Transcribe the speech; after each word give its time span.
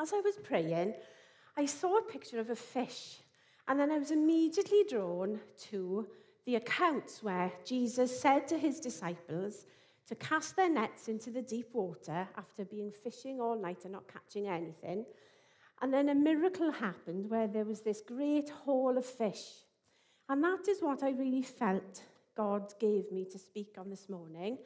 as 0.00 0.12
I 0.14 0.20
was 0.20 0.36
praying, 0.42 0.94
I 1.56 1.66
saw 1.66 1.98
a 1.98 2.02
picture 2.02 2.40
of 2.40 2.48
a 2.50 2.56
fish, 2.56 3.18
and 3.68 3.78
then 3.78 3.90
I 3.90 3.98
was 3.98 4.10
immediately 4.10 4.84
drawn 4.88 5.40
to 5.70 6.08
the 6.46 6.56
accounts 6.56 7.22
where 7.22 7.52
Jesus 7.64 8.18
said 8.18 8.48
to 8.48 8.58
his 8.58 8.80
disciples 8.80 9.66
to 10.08 10.14
cast 10.14 10.56
their 10.56 10.70
nets 10.70 11.08
into 11.08 11.30
the 11.30 11.42
deep 11.42 11.68
water 11.74 12.26
after 12.36 12.64
being 12.64 12.90
fishing 12.90 13.40
all 13.40 13.60
night 13.60 13.84
and 13.84 13.92
not 13.92 14.10
catching 14.12 14.48
anything. 14.48 15.04
And 15.82 15.92
then 15.92 16.08
a 16.08 16.14
miracle 16.14 16.72
happened 16.72 17.28
where 17.28 17.46
there 17.46 17.64
was 17.64 17.82
this 17.82 18.00
great 18.00 18.48
haul 18.48 18.96
of 18.96 19.04
fish. 19.04 19.44
And 20.28 20.42
that 20.42 20.66
is 20.68 20.80
what 20.80 21.02
I 21.02 21.10
really 21.10 21.42
felt 21.42 22.02
God 22.36 22.72
gave 22.80 23.12
me 23.12 23.26
to 23.26 23.38
speak 23.38 23.74
on 23.78 23.90
this 23.90 24.08
morning. 24.08 24.58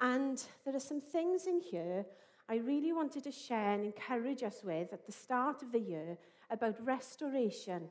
And 0.00 0.42
there 0.64 0.74
are 0.74 0.80
some 0.80 1.00
things 1.00 1.46
in 1.46 1.60
here 1.60 2.06
I 2.50 2.56
really 2.56 2.92
wanted 2.92 3.24
to 3.24 3.32
share 3.32 3.74
and 3.74 3.84
encourage 3.84 4.42
us 4.42 4.62
with 4.64 4.92
at 4.94 5.04
the 5.04 5.12
start 5.12 5.62
of 5.62 5.70
the 5.70 5.80
year 5.80 6.16
about 6.50 6.82
restoration 6.84 7.88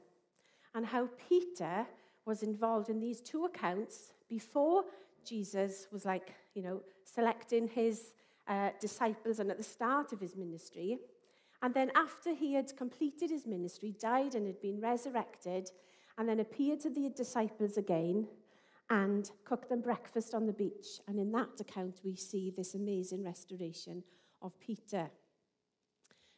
and 0.73 0.83
how 0.83 1.09
Peter 1.29 1.85
was 2.25 2.41
involved 2.41 2.89
in 2.89 2.99
these 2.99 3.21
two 3.21 3.45
accounts 3.45 4.13
before 4.27 4.83
Jesus 5.23 5.87
was 5.91 6.05
like, 6.05 6.33
you 6.55 6.63
know, 6.63 6.81
selecting 7.03 7.67
his 7.67 8.13
uh, 8.47 8.69
disciples 8.81 9.39
and 9.39 9.51
at 9.51 9.57
the 9.57 9.63
start 9.63 10.11
of 10.11 10.19
his 10.19 10.35
ministry. 10.35 10.97
And 11.61 11.73
then 11.73 11.91
after 11.95 12.33
he 12.33 12.53
had 12.53 12.75
completed 12.75 13.29
his 13.29 13.45
ministry, 13.45 13.93
died 13.99 14.33
and 14.33 14.47
had 14.47 14.61
been 14.61 14.79
resurrected, 14.79 15.69
and 16.17 16.27
then 16.27 16.39
appeared 16.39 16.79
to 16.79 16.89
the 16.89 17.09
disciples 17.09 17.77
again 17.77 18.27
and 18.89 19.29
cooked 19.45 19.69
them 19.69 19.81
breakfast 19.81 20.33
on 20.33 20.47
the 20.47 20.53
beach. 20.53 20.99
And 21.07 21.19
in 21.19 21.31
that 21.33 21.59
account, 21.59 21.99
we 22.03 22.15
see 22.15 22.51
this 22.55 22.73
amazing 22.73 23.23
restoration 23.23 24.03
of 24.41 24.59
Peter. 24.59 25.09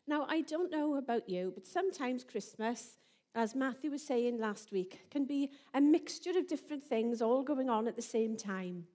Now, 0.08 0.26
I 0.28 0.42
don't 0.42 0.72
know 0.72 0.96
about 0.96 1.30
you, 1.30 1.52
but 1.54 1.68
sometimes 1.68 2.24
Christmas, 2.24 2.98
as 3.36 3.54
Matthew 3.54 3.92
was 3.92 4.02
saying 4.02 4.40
last 4.40 4.72
week, 4.72 5.02
can 5.12 5.26
be 5.26 5.52
a 5.74 5.82
mixture 5.82 6.38
of 6.38 6.48
different 6.48 6.84
things 6.84 7.22
all 7.22 7.44
going 7.44 7.70
on 7.70 7.88
at 7.88 7.96
the 7.96 8.02
same 8.02 8.36
time. 8.36 8.86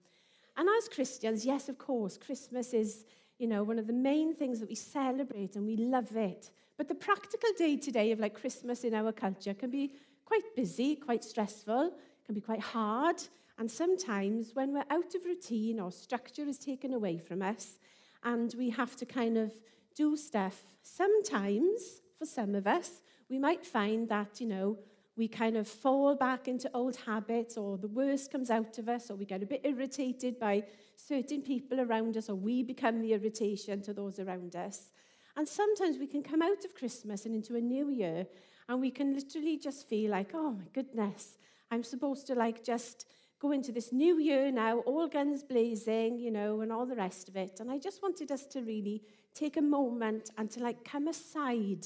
And 0.57 0.67
as 0.77 0.89
Christians, 0.89 1.45
yes, 1.45 1.69
of 1.69 1.77
course, 1.77 2.17
Christmas 2.17 2.73
is, 2.73 3.05
you 3.39 3.47
know, 3.47 3.63
one 3.63 3.79
of 3.79 3.87
the 3.87 3.93
main 3.93 4.33
things 4.33 4.59
that 4.59 4.69
we 4.69 4.75
celebrate 4.75 5.55
and 5.55 5.65
we 5.65 5.77
love 5.77 6.15
it. 6.15 6.49
But 6.77 6.87
the 6.87 6.95
practical 6.95 7.49
day 7.57 7.77
to 7.77 7.91
day 7.91 8.11
of 8.11 8.19
like 8.19 8.33
Christmas 8.33 8.83
in 8.83 8.93
our 8.93 9.11
culture 9.11 9.53
can 9.53 9.71
be 9.71 9.93
quite 10.25 10.43
busy, 10.55 10.95
quite 10.95 11.23
stressful, 11.23 11.93
can 12.25 12.35
be 12.35 12.41
quite 12.41 12.59
hard. 12.59 13.21
And 13.57 13.71
sometimes 13.71 14.53
when 14.53 14.73
we're 14.73 14.83
out 14.89 15.15
of 15.15 15.23
routine 15.25 15.79
or 15.79 15.91
structure 15.91 16.43
is 16.43 16.57
taken 16.57 16.93
away 16.93 17.17
from 17.17 17.41
us, 17.41 17.77
and 18.23 18.53
we 18.57 18.69
have 18.71 18.95
to 18.97 19.05
kind 19.05 19.37
of 19.37 19.51
do 19.95 20.15
stuff. 20.17 20.65
Sometimes, 20.83 22.01
for 22.17 22.25
some 22.25 22.55
of 22.55 22.67
us, 22.67 23.01
we 23.29 23.39
might 23.39 23.65
find 23.65 24.07
that, 24.09 24.39
you 24.39 24.47
know, 24.47 24.77
we 25.17 25.27
kind 25.27 25.55
of 25.55 25.67
fall 25.67 26.15
back 26.15 26.47
into 26.47 26.69
old 26.73 26.95
habits 26.97 27.57
or 27.57 27.77
the 27.77 27.87
worst 27.87 28.31
comes 28.31 28.49
out 28.49 28.77
of 28.77 28.89
us 28.89 29.09
or 29.09 29.15
we 29.15 29.25
get 29.25 29.41
a 29.41 29.45
bit 29.45 29.61
irritated 29.63 30.37
by 30.39 30.63
certain 30.97 31.41
people 31.41 31.79
around 31.79 32.17
us 32.17 32.29
or 32.29 32.35
we 32.35 32.63
become 32.63 33.01
the 33.01 33.13
irritation 33.13 33.81
to 33.81 33.93
those 33.93 34.19
around 34.19 34.55
us. 34.55 34.91
And 35.37 35.47
sometimes 35.47 35.97
we 35.97 36.07
can 36.07 36.21
come 36.21 36.41
out 36.41 36.65
of 36.65 36.75
Christmas 36.75 37.25
and 37.25 37.33
into 37.33 37.55
a 37.55 37.61
new 37.61 37.89
year 37.89 38.27
and 38.67 38.81
we 38.81 38.91
can 38.91 39.13
literally 39.13 39.57
just 39.57 39.87
feel 39.87 40.11
like, 40.11 40.31
oh 40.33 40.51
my 40.51 40.65
goodness, 40.73 41.37
I'm 41.71 41.83
supposed 41.83 42.27
to 42.27 42.35
like 42.35 42.63
just 42.63 43.05
go 43.39 43.51
into 43.51 43.71
this 43.71 43.91
new 43.91 44.19
year 44.19 44.51
now, 44.51 44.79
all 44.79 45.07
guns 45.07 45.43
blazing, 45.43 46.19
you 46.19 46.31
know, 46.31 46.61
and 46.61 46.71
all 46.71 46.85
the 46.85 46.95
rest 46.95 47.29
of 47.29 47.35
it. 47.35 47.59
And 47.59 47.69
I 47.69 47.77
just 47.77 48.01
wanted 48.01 48.31
us 48.31 48.45
to 48.47 48.61
really 48.61 49.03
take 49.33 49.57
a 49.57 49.61
moment 49.61 50.31
and 50.37 50.49
to 50.51 50.61
like 50.61 50.83
come 50.83 51.07
aside 51.07 51.85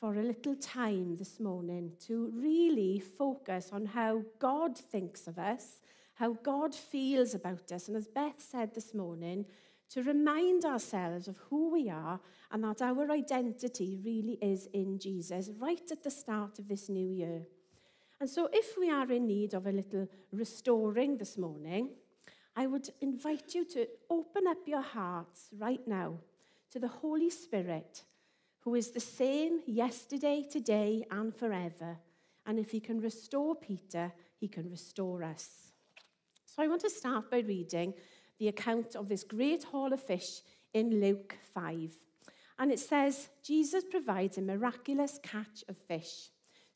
for 0.00 0.14
a 0.14 0.22
little 0.22 0.56
time 0.56 1.16
this 1.16 1.38
morning 1.38 1.92
to 2.06 2.32
really 2.34 2.98
focus 2.98 3.70
on 3.72 3.86
how 3.86 4.22
God 4.38 4.76
thinks 4.76 5.28
of 5.28 5.38
us, 5.38 5.80
how 6.14 6.32
God 6.32 6.74
feels 6.74 7.34
about 7.34 7.70
us. 7.70 7.86
And 7.86 7.96
as 7.96 8.08
Beth 8.08 8.40
said 8.40 8.74
this 8.74 8.94
morning, 8.94 9.44
to 9.90 10.02
remind 10.02 10.64
ourselves 10.64 11.28
of 11.28 11.36
who 11.50 11.70
we 11.70 11.90
are 11.90 12.18
and 12.50 12.64
that 12.64 12.80
our 12.80 13.10
identity 13.10 13.98
really 14.02 14.38
is 14.40 14.66
in 14.72 14.98
Jesus 14.98 15.50
right 15.58 15.88
at 15.90 16.02
the 16.02 16.10
start 16.10 16.58
of 16.58 16.66
this 16.66 16.88
new 16.88 17.10
year. 17.10 17.42
And 18.22 18.30
so, 18.30 18.48
if 18.52 18.78
we 18.78 18.88
are 18.88 19.10
in 19.10 19.26
need 19.26 19.52
of 19.52 19.66
a 19.66 19.72
little 19.72 20.06
restoring 20.30 21.16
this 21.16 21.36
morning, 21.36 21.88
I 22.54 22.68
would 22.68 22.88
invite 23.00 23.52
you 23.52 23.64
to 23.70 23.88
open 24.08 24.46
up 24.46 24.58
your 24.64 24.80
hearts 24.80 25.48
right 25.58 25.84
now 25.88 26.18
to 26.70 26.78
the 26.78 26.86
Holy 26.86 27.30
Spirit, 27.30 28.04
who 28.60 28.76
is 28.76 28.92
the 28.92 29.00
same 29.00 29.58
yesterday, 29.66 30.46
today, 30.48 31.04
and 31.10 31.34
forever. 31.34 31.98
And 32.46 32.60
if 32.60 32.70
he 32.70 32.78
can 32.78 33.00
restore 33.00 33.56
Peter, 33.56 34.12
he 34.38 34.46
can 34.46 34.70
restore 34.70 35.24
us. 35.24 35.72
So, 36.46 36.62
I 36.62 36.68
want 36.68 36.82
to 36.82 36.90
start 36.90 37.28
by 37.28 37.40
reading 37.40 37.92
the 38.38 38.46
account 38.46 38.94
of 38.94 39.08
this 39.08 39.24
great 39.24 39.64
haul 39.64 39.92
of 39.92 40.00
fish 40.00 40.42
in 40.72 41.00
Luke 41.00 41.34
5. 41.54 41.92
And 42.60 42.70
it 42.70 42.78
says, 42.78 43.30
Jesus 43.42 43.82
provides 43.82 44.38
a 44.38 44.42
miraculous 44.42 45.18
catch 45.24 45.64
of 45.68 45.76
fish. 45.76 46.28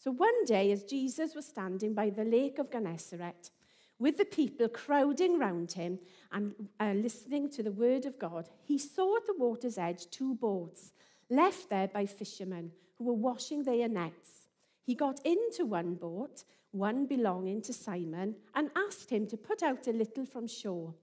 So 0.06 0.12
one 0.12 0.44
day, 0.44 0.70
as 0.70 0.84
Jesus 0.84 1.34
was 1.34 1.46
standing 1.46 1.92
by 1.92 2.10
the 2.10 2.22
lake 2.22 2.60
of 2.60 2.70
Gennesaret, 2.70 3.50
with 3.98 4.16
the 4.16 4.24
people 4.24 4.68
crowding 4.68 5.36
round 5.36 5.72
him 5.72 5.98
and 6.30 6.54
uh, 6.78 6.92
listening 6.92 7.50
to 7.50 7.64
the 7.64 7.72
word 7.72 8.06
of 8.06 8.16
God, 8.16 8.48
he 8.62 8.78
saw 8.78 9.16
at 9.16 9.26
the 9.26 9.34
water's 9.36 9.78
edge 9.78 10.08
two 10.12 10.36
boats 10.36 10.92
left 11.28 11.68
there 11.70 11.88
by 11.88 12.06
fishermen 12.06 12.70
who 12.96 13.02
were 13.06 13.14
washing 13.14 13.64
their 13.64 13.88
nets. 13.88 14.46
He 14.84 14.94
got 14.94 15.18
into 15.26 15.66
one 15.66 15.96
boat, 15.96 16.44
one 16.70 17.06
belonging 17.06 17.60
to 17.62 17.72
Simon, 17.72 18.36
and 18.54 18.70
asked 18.76 19.10
him 19.10 19.26
to 19.26 19.36
put 19.36 19.64
out 19.64 19.88
a 19.88 19.92
little 19.92 20.24
from 20.24 20.46
shore. 20.46 20.94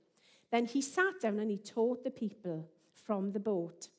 Then 0.50 0.66
he 0.66 0.82
sat 0.82 1.20
down 1.20 1.40
and 1.40 1.52
he 1.52 1.58
taught 1.58 2.06
the 2.06 2.10
people 2.10 2.70
from 2.94 3.34
the 3.34 3.42
boat. 3.42 3.90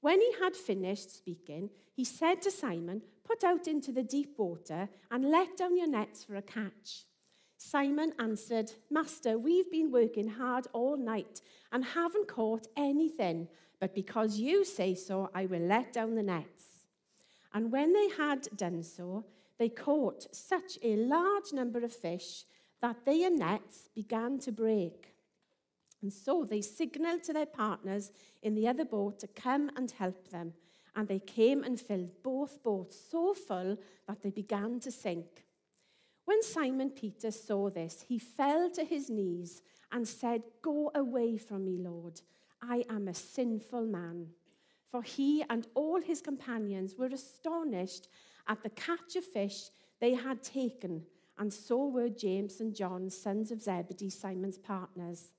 When 0.00 0.20
he 0.20 0.32
had 0.40 0.54
finished 0.54 1.14
speaking, 1.16 1.70
he 1.94 2.04
said 2.04 2.40
to 2.42 2.50
Simon, 2.50 3.02
Put 3.24 3.44
out 3.44 3.68
into 3.68 3.92
the 3.92 4.02
deep 4.02 4.38
water 4.38 4.88
and 5.10 5.30
let 5.30 5.56
down 5.56 5.76
your 5.76 5.88
nets 5.88 6.24
for 6.24 6.36
a 6.36 6.42
catch. 6.42 7.04
Simon 7.58 8.12
answered, 8.18 8.72
Master, 8.90 9.36
we've 9.36 9.70
been 9.70 9.90
working 9.90 10.28
hard 10.28 10.66
all 10.72 10.96
night 10.96 11.42
and 11.72 11.84
haven't 11.84 12.28
caught 12.28 12.68
anything, 12.76 13.48
but 13.80 13.94
because 13.94 14.38
you 14.38 14.64
say 14.64 14.94
so, 14.94 15.30
I 15.34 15.46
will 15.46 15.60
let 15.60 15.92
down 15.92 16.14
the 16.14 16.22
nets. 16.22 16.64
And 17.52 17.72
when 17.72 17.92
they 17.92 18.08
had 18.16 18.48
done 18.56 18.82
so, 18.82 19.24
they 19.58 19.68
caught 19.68 20.34
such 20.34 20.78
a 20.82 20.96
large 20.96 21.52
number 21.52 21.84
of 21.84 21.92
fish 21.92 22.44
that 22.80 23.04
their 23.04 23.30
nets 23.30 23.88
began 23.94 24.38
to 24.38 24.52
break. 24.52 25.14
And 26.02 26.12
so 26.12 26.44
they 26.44 26.60
signaled 26.60 27.24
to 27.24 27.32
their 27.32 27.46
partners 27.46 28.12
in 28.42 28.54
the 28.54 28.68
other 28.68 28.84
boat 28.84 29.18
to 29.20 29.26
come 29.26 29.70
and 29.76 29.90
help 29.90 30.28
them 30.28 30.52
and 30.98 31.06
they 31.06 31.20
came 31.20 31.62
and 31.62 31.80
filled 31.80 32.10
both 32.24 32.60
boats 32.64 32.98
so 33.08 33.32
full 33.32 33.76
that 34.08 34.20
they 34.20 34.30
began 34.30 34.80
to 34.80 34.90
sink. 34.90 35.44
When 36.24 36.42
Simon 36.42 36.90
Peter 36.90 37.30
saw 37.30 37.70
this, 37.70 38.04
he 38.08 38.18
fell 38.18 38.68
to 38.70 38.84
his 38.84 39.08
knees 39.08 39.62
and 39.92 40.06
said, 40.06 40.42
Go 40.60 40.90
away 40.96 41.38
from 41.38 41.64
me, 41.64 41.78
Lord. 41.78 42.20
I 42.60 42.84
am 42.90 43.06
a 43.06 43.14
sinful 43.14 43.86
man. 43.86 44.26
For 44.90 45.02
he 45.02 45.44
and 45.48 45.68
all 45.74 46.00
his 46.00 46.20
companions 46.20 46.96
were 46.98 47.06
astonished 47.06 48.08
at 48.48 48.64
the 48.64 48.70
catch 48.70 49.14
of 49.14 49.24
fish 49.24 49.70
they 50.00 50.14
had 50.14 50.42
taken, 50.42 51.04
and 51.38 51.52
so 51.52 51.86
were 51.86 52.08
James 52.08 52.60
and 52.60 52.74
John, 52.74 53.08
sons 53.08 53.52
of 53.52 53.60
Zebedee, 53.60 54.10
Simon's 54.10 54.58
partners. 54.58 55.32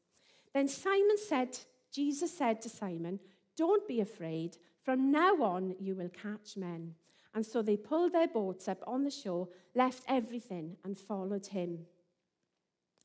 Then 0.53 0.67
Simon 0.67 1.17
said, 1.17 1.57
Jesus 1.91 2.35
said 2.35 2.61
to 2.61 2.69
Simon, 2.69 3.19
Don't 3.55 3.87
be 3.87 4.01
afraid. 4.01 4.57
From 4.83 5.11
now 5.11 5.35
on, 5.41 5.75
you 5.79 5.95
will 5.95 6.09
catch 6.09 6.57
men. 6.57 6.95
And 7.33 7.45
so 7.45 7.61
they 7.61 7.77
pulled 7.77 8.13
their 8.13 8.27
boats 8.27 8.67
up 8.67 8.83
on 8.87 9.03
the 9.03 9.11
shore, 9.11 9.47
left 9.75 10.03
everything, 10.07 10.77
and 10.83 10.97
followed 10.97 11.47
him. 11.47 11.85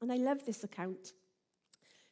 And 0.00 0.10
I 0.10 0.16
love 0.16 0.44
this 0.44 0.64
account. 0.64 1.12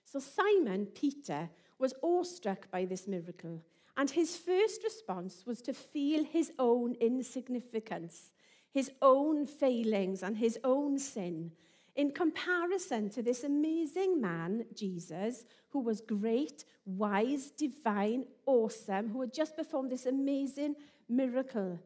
So 0.04 0.18
Simon, 0.18 0.86
Peter, 0.86 1.48
was 1.78 1.94
awestruck 2.02 2.70
by 2.70 2.84
this 2.84 3.08
miracle. 3.08 3.62
And 3.96 4.10
his 4.10 4.36
first 4.36 4.82
response 4.84 5.44
was 5.46 5.60
to 5.62 5.72
feel 5.72 6.24
his 6.24 6.52
own 6.58 6.94
insignificance, 7.00 8.32
his 8.70 8.90
own 9.00 9.46
failings, 9.46 10.22
and 10.22 10.36
his 10.36 10.58
own 10.64 10.98
sin 10.98 11.52
in 11.94 12.10
comparison 12.10 13.10
to 13.10 13.22
this 13.22 13.44
amazing 13.44 14.20
man, 14.20 14.64
Jesus, 14.74 15.44
who 15.70 15.80
was 15.80 16.00
great, 16.00 16.64
wise, 16.84 17.50
divine, 17.50 18.24
awesome, 18.46 19.10
who 19.10 19.20
had 19.20 19.32
just 19.32 19.56
performed 19.56 19.90
this 19.90 20.06
amazing 20.06 20.74
miracle. 21.08 21.78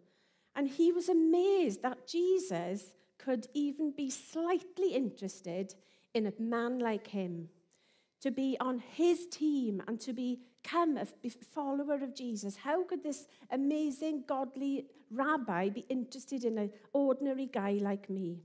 And 0.55 0.69
he 0.69 0.93
was 0.93 1.09
amazed 1.09 1.83
that 1.83 2.07
Jesus 2.07 2.95
could 3.19 3.47
even 3.53 3.91
be 3.91 4.11
slightly 4.11 4.95
interested 4.95 5.75
in 6.15 6.27
a 6.27 6.33
man 6.39 6.79
like 6.79 7.09
him, 7.09 7.49
to 8.21 8.31
be 8.31 8.57
on 8.61 8.79
his 8.79 9.27
team 9.27 9.83
and 9.87 10.01
to 10.01 10.13
be 10.13 10.41
become 10.67 10.97
a 10.97 11.07
follower 11.55 11.95
of 11.95 12.15
Jesus? 12.15 12.57
How 12.57 12.85
could 12.85 13.03
this 13.03 13.27
amazing, 13.51 14.25
godly 14.27 14.87
rabbi 15.11 15.69
be 15.69 15.85
interested 15.89 16.45
in 16.45 16.59
an 16.59 16.71
ordinary 16.93 17.47
guy 17.47 17.79
like 17.81 18.11
me? 18.11 18.41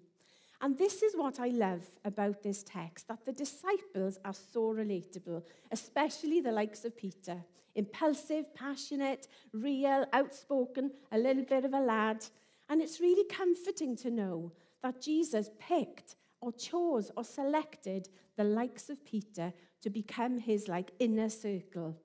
And 0.62 0.78
this 0.78 1.02
is 1.02 1.16
what 1.16 1.40
I 1.40 1.48
love 1.48 1.82
about 2.06 2.44
this 2.44 2.62
text 2.62 3.08
that 3.08 3.26
the 3.26 3.32
disciples 3.32 4.20
are 4.24 4.34
so 4.34 4.74
relatable, 4.74 5.42
especially 5.72 6.40
the 6.40 6.52
likes 6.52 6.86
of 6.86 6.96
Peter. 6.96 7.44
Impulsive, 7.74 8.54
passionate, 8.54 9.28
real, 9.54 10.06
outspoken, 10.14 10.92
a 11.12 11.18
little 11.18 11.44
bit 11.44 11.66
of 11.66 11.74
a 11.74 11.80
lad. 11.80 12.24
And 12.70 12.82
it's 12.82 13.00
really 13.00 13.28
comforting 13.28 13.96
to 13.98 14.12
know 14.12 14.52
that 14.84 15.02
Jesus 15.02 15.50
picked 15.60 16.16
or 16.42 16.52
chose 16.52 17.12
or 17.18 17.24
selected 17.24 18.10
the 18.38 18.44
likes 18.44 18.90
of 18.90 19.04
Peter 19.04 19.54
to 19.82 19.90
become 19.90 20.38
his 20.38 20.68
like 20.68 20.92
inner 21.00 21.30
circle. 21.30 21.98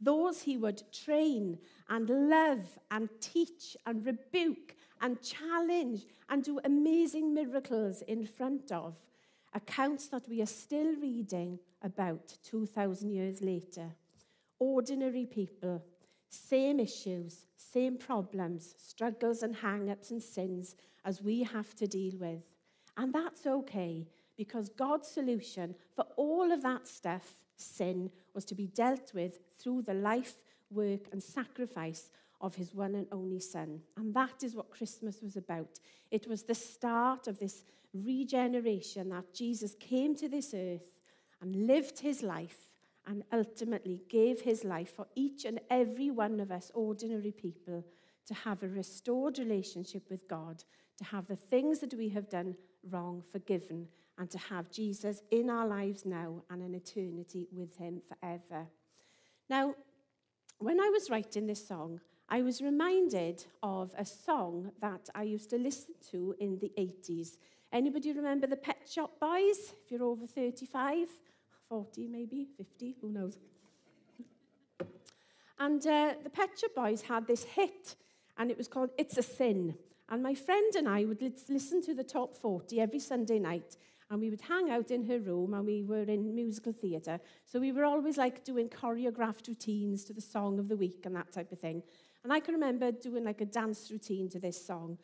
Those 0.00 0.42
he 0.42 0.56
would 0.56 0.82
train 0.92 1.58
and 1.88 2.08
love 2.30 2.78
and 2.90 3.08
teach 3.20 3.76
and 3.86 4.04
rebuke 4.04 4.75
and 5.00 5.20
challenge 5.22 6.06
and 6.28 6.42
do 6.42 6.60
amazing 6.64 7.34
miracles 7.34 8.02
in 8.02 8.26
front 8.26 8.72
of. 8.72 8.96
Accounts 9.54 10.08
that 10.08 10.28
we 10.28 10.42
are 10.42 10.46
still 10.46 10.94
reading 10.96 11.58
about 11.82 12.34
2,000 12.42 13.10
years 13.10 13.40
later. 13.40 13.94
Ordinary 14.58 15.26
people, 15.26 15.82
same 16.28 16.80
issues, 16.80 17.46
same 17.56 17.96
problems, 17.96 18.74
struggles 18.78 19.42
and 19.42 19.56
hang 19.56 19.90
ups 19.90 20.10
and 20.10 20.22
sins 20.22 20.76
as 21.04 21.22
we 21.22 21.42
have 21.42 21.74
to 21.76 21.86
deal 21.86 22.14
with. 22.18 22.44
And 22.96 23.12
that's 23.12 23.46
okay 23.46 24.06
because 24.36 24.68
God's 24.68 25.08
solution 25.08 25.74
for 25.94 26.06
all 26.16 26.52
of 26.52 26.62
that 26.62 26.86
stuff, 26.86 27.36
sin, 27.56 28.10
was 28.34 28.44
to 28.46 28.54
be 28.54 28.66
dealt 28.66 29.12
with 29.14 29.38
through 29.58 29.82
the 29.82 29.94
life, 29.94 30.34
work, 30.70 31.08
and 31.12 31.22
sacrifice 31.22 32.10
of 32.40 32.54
his 32.54 32.74
one 32.74 32.94
and 32.94 33.06
only 33.12 33.40
Son. 33.40 33.80
And 33.96 34.14
that 34.14 34.42
is 34.42 34.54
what 34.54 34.70
Christmas 34.70 35.22
was 35.22 35.36
about. 35.36 35.78
It 36.10 36.26
was 36.26 36.42
the 36.42 36.54
start 36.54 37.26
of 37.28 37.38
this 37.38 37.64
regeneration 37.94 39.08
that 39.10 39.32
Jesus 39.32 39.74
came 39.78 40.14
to 40.16 40.28
this 40.28 40.52
earth 40.54 40.96
and 41.40 41.66
lived 41.66 41.98
his 41.98 42.22
life 42.22 42.68
and 43.06 43.22
ultimately 43.32 44.00
gave 44.08 44.40
his 44.40 44.64
life 44.64 44.94
for 44.94 45.06
each 45.14 45.44
and 45.44 45.60
every 45.70 46.10
one 46.10 46.40
of 46.40 46.50
us, 46.50 46.70
ordinary 46.74 47.30
people, 47.30 47.84
to 48.26 48.34
have 48.34 48.62
a 48.62 48.68
restored 48.68 49.38
relationship 49.38 50.10
with 50.10 50.28
God, 50.28 50.64
to 50.98 51.04
have 51.04 51.26
the 51.26 51.36
things 51.36 51.78
that 51.78 51.94
we 51.94 52.08
have 52.08 52.28
done 52.28 52.56
wrong 52.90 53.22
forgiven, 53.32 53.86
and 54.18 54.30
to 54.30 54.38
have 54.38 54.70
Jesus 54.70 55.22
in 55.30 55.50
our 55.50 55.66
lives 55.66 56.04
now 56.04 56.42
and 56.50 56.62
an 56.62 56.74
eternity 56.74 57.46
with 57.52 57.76
him 57.76 58.00
forever. 58.08 58.66
Now, 59.48 59.74
when 60.58 60.80
I 60.80 60.88
was 60.88 61.10
writing 61.10 61.46
this 61.46 61.66
song, 61.66 62.00
I 62.28 62.42
was 62.42 62.60
reminded 62.60 63.44
of 63.62 63.94
a 63.96 64.04
song 64.04 64.72
that 64.80 65.08
I 65.14 65.22
used 65.22 65.50
to 65.50 65.58
listen 65.58 65.94
to 66.10 66.34
in 66.40 66.58
the 66.58 66.72
80s. 66.78 67.36
Anybody 67.72 68.12
remember 68.12 68.46
the 68.46 68.56
Pet 68.56 68.78
Shop 68.88 69.20
Boys? 69.20 69.74
If 69.84 69.90
you're 69.90 70.02
over 70.02 70.26
35, 70.26 71.08
40 71.68 72.08
maybe, 72.08 72.46
50, 72.56 72.96
who 73.00 73.12
knows? 73.12 73.38
and 75.58 75.86
uh, 75.86 76.14
the 76.22 76.30
Pet 76.30 76.50
Shop 76.58 76.74
Boys 76.74 77.02
had 77.02 77.26
this 77.26 77.44
hit, 77.44 77.96
and 78.38 78.50
it 78.50 78.58
was 78.58 78.68
called 78.68 78.90
It's 78.98 79.18
a 79.18 79.22
Sin. 79.22 79.74
And 80.08 80.22
my 80.22 80.34
friend 80.34 80.74
and 80.76 80.88
I 80.88 81.04
would 81.04 81.20
listen 81.48 81.82
to 81.82 81.94
the 81.94 82.04
top 82.04 82.36
40 82.36 82.80
every 82.80 83.00
Sunday 83.00 83.38
night, 83.38 83.76
and 84.10 84.20
we 84.20 84.30
would 84.30 84.40
hang 84.40 84.70
out 84.70 84.90
in 84.90 85.04
her 85.04 85.18
room 85.18 85.54
and 85.54 85.66
we 85.66 85.82
were 85.82 86.02
in 86.02 86.34
musical 86.34 86.72
theatre. 86.72 87.18
So 87.44 87.58
we 87.58 87.72
were 87.72 87.84
always 87.84 88.16
like 88.16 88.44
doing 88.44 88.68
choreographed 88.68 89.48
routines 89.48 90.04
to 90.04 90.12
the 90.12 90.20
song 90.20 90.58
of 90.58 90.68
the 90.68 90.76
week 90.76 91.02
and 91.04 91.16
that 91.16 91.32
type 91.32 91.50
of 91.50 91.58
thing. 91.58 91.82
And 92.22 92.32
I 92.32 92.40
can 92.40 92.54
remember 92.54 92.92
doing 92.92 93.24
like 93.24 93.40
a 93.40 93.46
dance 93.46 93.90
routine 93.90 94.28
to 94.30 94.38
this 94.38 94.64
song. 94.64 94.98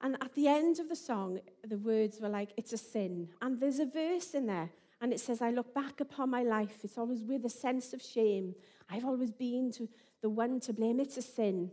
And 0.00 0.16
at 0.20 0.34
the 0.34 0.48
end 0.48 0.80
of 0.80 0.88
the 0.88 0.96
song, 0.96 1.38
the 1.64 1.78
words 1.78 2.20
were 2.20 2.28
like, 2.28 2.52
it's 2.56 2.72
a 2.72 2.78
sin. 2.78 3.28
And 3.40 3.60
there's 3.60 3.78
a 3.78 3.86
verse 3.86 4.34
in 4.34 4.46
there. 4.46 4.70
And 5.00 5.12
it 5.12 5.20
says, 5.20 5.40
I 5.40 5.50
look 5.50 5.74
back 5.74 6.00
upon 6.00 6.30
my 6.30 6.42
life. 6.42 6.78
It's 6.82 6.98
always 6.98 7.22
with 7.22 7.44
a 7.44 7.50
sense 7.50 7.92
of 7.92 8.02
shame. 8.02 8.54
I've 8.90 9.04
always 9.04 9.30
been 9.30 9.70
to 9.72 9.88
the 10.20 10.30
one 10.30 10.58
to 10.60 10.72
blame. 10.72 10.98
It's 10.98 11.16
a 11.16 11.22
sin. 11.22 11.70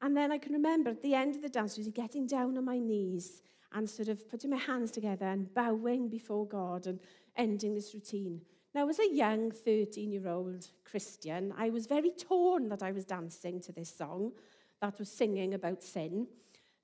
And 0.00 0.16
then 0.16 0.30
I 0.30 0.38
can 0.38 0.52
remember 0.52 0.90
at 0.90 1.02
the 1.02 1.14
end 1.14 1.36
of 1.36 1.42
the 1.42 1.48
dance, 1.48 1.76
I 1.76 1.80
was 1.80 1.88
getting 1.88 2.26
down 2.26 2.56
on 2.56 2.64
my 2.64 2.78
knees 2.78 3.42
and 3.72 3.88
sort 3.88 4.08
of 4.08 4.28
putting 4.28 4.50
my 4.50 4.56
hands 4.56 4.90
together 4.90 5.26
and 5.26 5.52
bowing 5.54 6.08
before 6.08 6.46
God 6.46 6.86
and 6.86 7.00
ending 7.36 7.74
this 7.74 7.94
routine. 7.94 8.40
Now, 8.74 8.88
as 8.88 8.98
a 8.98 9.12
young 9.12 9.50
13 9.50 10.12
year 10.12 10.28
old 10.28 10.68
Christian, 10.84 11.52
I 11.56 11.70
was 11.70 11.86
very 11.86 12.10
torn 12.10 12.68
that 12.68 12.82
I 12.82 12.92
was 12.92 13.04
dancing 13.04 13.60
to 13.62 13.72
this 13.72 13.94
song 13.94 14.32
that 14.80 14.98
was 14.98 15.10
singing 15.10 15.54
about 15.54 15.82
sin. 15.82 16.26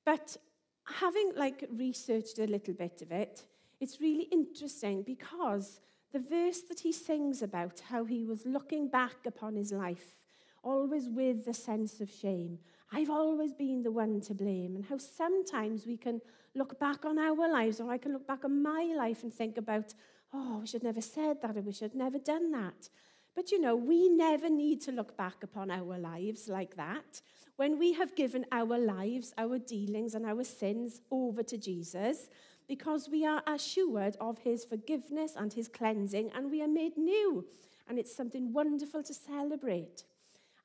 But 0.05 0.37
having 0.85 1.33
like 1.37 1.69
researched 1.71 2.39
a 2.39 2.47
little 2.47 2.75
bit 2.75 3.03
of 3.03 3.13
it, 3.13 3.43
it's 3.81 4.01
really 4.01 4.29
interesting 4.33 5.03
because 5.03 5.81
the 6.13 6.21
verse 6.21 6.61
that 6.63 6.81
he 6.81 6.93
sings 6.93 7.43
about 7.43 7.81
how 7.89 8.05
he 8.05 8.25
was 8.25 8.47
looking 8.47 8.89
back 8.89 9.27
upon 9.27 9.57
his 9.57 9.73
life, 9.73 10.15
always 10.63 11.09
with 11.09 11.47
a 11.49 11.55
sense 11.55 12.01
of 12.01 12.11
shame. 12.11 12.59
I've 12.95 13.11
always 13.11 13.53
been 13.53 13.83
the 13.83 13.91
one 13.91 14.21
to 14.23 14.35
blame, 14.35 14.77
and 14.77 14.85
how 14.85 14.99
sometimes 14.99 15.85
we 15.85 15.97
can 15.97 16.21
look 16.55 16.79
back 16.79 17.05
on 17.05 17.19
our 17.19 17.51
lives, 17.51 17.81
or 17.81 17.91
I 17.91 17.99
can 17.99 18.13
look 18.13 18.27
back 18.27 18.45
on 18.45 18.63
my 18.63 18.95
life 18.97 19.25
and 19.25 19.33
think 19.33 19.59
about, 19.59 19.95
oh, 20.33 20.59
we 20.61 20.67
should 20.69 20.85
never 20.85 21.01
said 21.01 21.43
that, 21.43 21.57
or 21.57 21.63
we 21.63 21.73
should 21.73 21.95
never 21.95 22.19
done 22.19 22.53
that. 22.53 22.89
But 23.35 23.51
you 23.51 23.61
know, 23.61 23.75
we 23.75 24.09
never 24.09 24.49
need 24.49 24.81
to 24.83 24.93
look 24.93 25.17
back 25.17 25.43
upon 25.43 25.73
our 25.73 25.99
lives 25.99 26.49
like 26.49 26.77
that. 26.77 27.21
When 27.57 27.81
we 27.81 27.95
have 27.95 28.15
given 28.15 28.47
our 28.53 28.79
lives, 28.79 29.35
our 29.37 29.59
dealings, 29.59 30.15
and 30.15 30.25
our 30.25 30.45
sins 30.45 31.01
over 31.11 31.43
to 31.43 31.59
Jesus, 31.59 32.29
because 32.69 33.09
we 33.09 33.27
are 33.27 33.43
assured 33.47 34.17
of 34.21 34.39
his 34.39 34.65
forgiveness 34.65 35.33
and 35.37 35.53
his 35.53 35.67
cleansing, 35.67 36.31
and 36.33 36.49
we 36.49 36.63
are 36.63 36.69
made 36.69 36.97
new. 36.97 37.45
And 37.89 37.99
it's 37.99 38.15
something 38.15 38.53
wonderful 38.53 39.03
to 39.03 39.13
celebrate. 39.13 40.05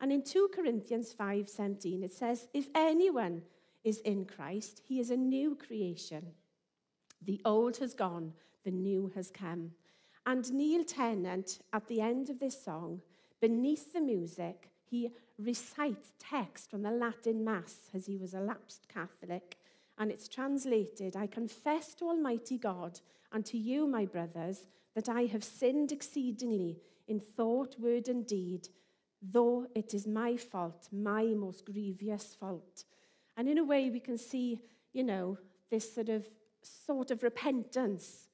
And 0.01 0.11
in 0.11 0.23
2 0.23 0.49
Corinthians 0.49 1.13
5:17 1.13 2.03
it 2.03 2.13
says, 2.13 2.47
"If 2.53 2.69
anyone 2.73 3.43
is 3.83 3.99
in 3.99 4.25
Christ, 4.25 4.81
he 4.85 4.99
is 4.99 5.09
a 5.09 5.17
new 5.17 5.55
creation. 5.55 6.33
The 7.21 7.41
old 7.45 7.77
has 7.77 7.93
gone, 7.93 8.33
the 8.63 8.71
new 8.71 9.11
has 9.15 9.31
come. 9.31 9.71
And 10.25 10.51
Neil 10.53 10.83
Tennant, 10.83 11.59
at 11.73 11.87
the 11.87 12.01
end 12.01 12.29
of 12.29 12.39
this 12.39 12.61
song, 12.61 13.01
beneath 13.39 13.93
the 13.93 14.01
music, 14.01 14.69
he 14.83 15.11
recites 15.37 16.13
text 16.19 16.69
from 16.69 16.81
the 16.81 16.91
Latin 16.91 17.43
Mass 17.43 17.89
as 17.93 18.05
he 18.05 18.17
was 18.17 18.33
a 18.33 18.39
lapsed 18.39 18.87
Catholic. 18.89 19.57
And 19.97 20.11
it's 20.11 20.27
translated 20.27 21.15
I 21.15 21.27
confess 21.27 21.93
to 21.95 22.05
Almighty 22.05 22.57
God 22.57 22.99
and 23.31 23.45
to 23.45 23.57
you, 23.57 23.87
my 23.87 24.05
brothers, 24.05 24.67
that 24.95 25.09
I 25.09 25.25
have 25.25 25.43
sinned 25.43 25.91
exceedingly 25.91 26.79
in 27.07 27.19
thought, 27.19 27.79
word, 27.79 28.07
and 28.07 28.25
deed, 28.25 28.69
though 29.21 29.67
it 29.75 29.93
is 29.93 30.07
my 30.07 30.37
fault, 30.37 30.87
my 30.91 31.25
most 31.25 31.65
grievous 31.65 32.35
fault. 32.39 32.85
And 33.35 33.47
in 33.47 33.57
a 33.57 33.63
way, 33.63 33.89
we 33.89 33.99
can 33.99 34.17
see, 34.17 34.61
you 34.93 35.03
know, 35.03 35.37
this 35.69 35.93
sort 35.93 36.09
of 36.09 36.25
sort 36.61 37.11
of 37.11 37.23
repentance. 37.23 38.27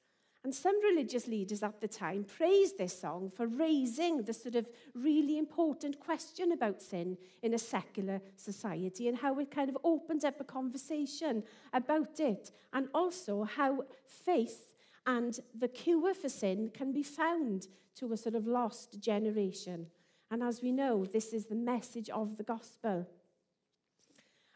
And 0.44 0.54
some 0.54 0.80
religious 0.84 1.26
leaders 1.26 1.64
at 1.64 1.80
the 1.80 1.88
time 1.88 2.24
praised 2.24 2.78
this 2.78 3.00
song 3.00 3.30
for 3.30 3.48
raising 3.48 4.22
the 4.22 4.32
sort 4.32 4.54
of 4.54 4.68
really 4.94 5.38
important 5.38 5.98
question 5.98 6.52
about 6.52 6.80
sin 6.80 7.18
in 7.42 7.54
a 7.54 7.58
secular 7.58 8.20
society 8.36 9.08
and 9.08 9.18
how 9.18 9.38
it 9.40 9.50
kind 9.50 9.68
of 9.68 9.78
opened 9.82 10.24
up 10.24 10.40
a 10.40 10.44
conversation 10.44 11.42
about 11.72 12.20
it, 12.20 12.52
and 12.72 12.88
also 12.94 13.42
how 13.42 13.84
faith 14.04 14.74
and 15.04 15.40
the 15.58 15.68
cure 15.68 16.14
for 16.14 16.28
sin 16.28 16.70
can 16.72 16.92
be 16.92 17.02
found 17.02 17.66
to 17.96 18.12
a 18.12 18.16
sort 18.16 18.36
of 18.36 18.46
lost 18.46 19.00
generation. 19.00 19.86
And 20.30 20.42
as 20.42 20.60
we 20.60 20.72
know, 20.72 21.04
this 21.04 21.32
is 21.32 21.46
the 21.46 21.54
message 21.54 22.10
of 22.10 22.36
the 22.36 22.42
gospel. 22.42 23.06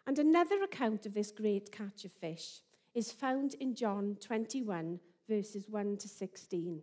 And 0.06 0.18
another 0.18 0.62
account 0.62 1.06
of 1.06 1.14
this 1.14 1.30
great 1.30 1.70
catch 1.70 2.04
of 2.04 2.12
fish 2.12 2.60
is 2.94 3.12
found 3.12 3.54
in 3.54 3.74
John 3.74 4.16
21, 4.20 4.98
verses 5.28 5.68
1 5.68 5.96
to 5.98 6.08
16. 6.08 6.82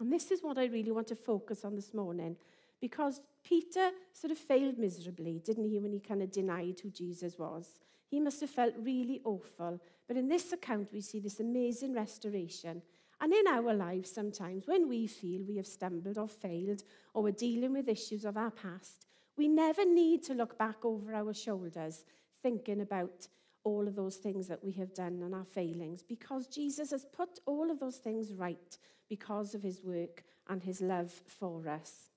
And 0.00 0.12
this 0.12 0.30
is 0.30 0.42
what 0.42 0.58
I 0.58 0.66
really 0.66 0.90
want 0.90 1.06
to 1.08 1.16
focus 1.16 1.64
on 1.64 1.74
this 1.74 1.94
morning, 1.94 2.36
because 2.80 3.22
Peter 3.42 3.90
sort 4.12 4.30
of 4.30 4.38
failed 4.38 4.78
miserably, 4.78 5.40
didn't 5.44 5.68
he, 5.68 5.78
when 5.78 5.92
he 5.92 6.00
kind 6.00 6.22
of 6.22 6.30
denied 6.30 6.80
who 6.82 6.90
Jesus 6.90 7.38
was? 7.38 7.78
He 8.10 8.20
must 8.20 8.40
have 8.42 8.50
felt 8.50 8.74
really 8.78 9.22
awful. 9.24 9.80
But 10.06 10.16
in 10.16 10.28
this 10.28 10.52
account, 10.52 10.92
we 10.92 11.00
see 11.00 11.20
this 11.20 11.40
amazing 11.40 11.94
restoration 11.94 12.82
And 13.24 13.32
in 13.32 13.46
our 13.46 13.72
lives, 13.72 14.12
sometimes, 14.12 14.66
when 14.66 14.86
we 14.86 15.06
feel 15.06 15.46
we 15.48 15.56
have 15.56 15.66
stumbled 15.66 16.18
or 16.18 16.28
failed 16.28 16.82
or 17.14 17.22
we're 17.22 17.30
dealing 17.30 17.72
with 17.72 17.88
issues 17.88 18.26
of 18.26 18.36
our 18.36 18.50
past, 18.50 19.06
we 19.38 19.48
never 19.48 19.86
need 19.86 20.22
to 20.24 20.34
look 20.34 20.58
back 20.58 20.84
over 20.84 21.14
our 21.14 21.32
shoulders 21.32 22.04
thinking 22.42 22.82
about 22.82 23.26
all 23.62 23.88
of 23.88 23.96
those 23.96 24.16
things 24.16 24.46
that 24.48 24.62
we 24.62 24.72
have 24.72 24.92
done 24.92 25.22
and 25.22 25.34
our 25.34 25.46
failings 25.46 26.02
because 26.02 26.46
Jesus 26.48 26.90
has 26.90 27.06
put 27.06 27.38
all 27.46 27.70
of 27.70 27.80
those 27.80 27.96
things 27.96 28.34
right 28.34 28.76
because 29.08 29.54
of 29.54 29.62
his 29.62 29.82
work 29.82 30.22
and 30.50 30.62
his 30.62 30.82
love 30.82 31.10
for 31.10 31.66
us. 31.66 32.10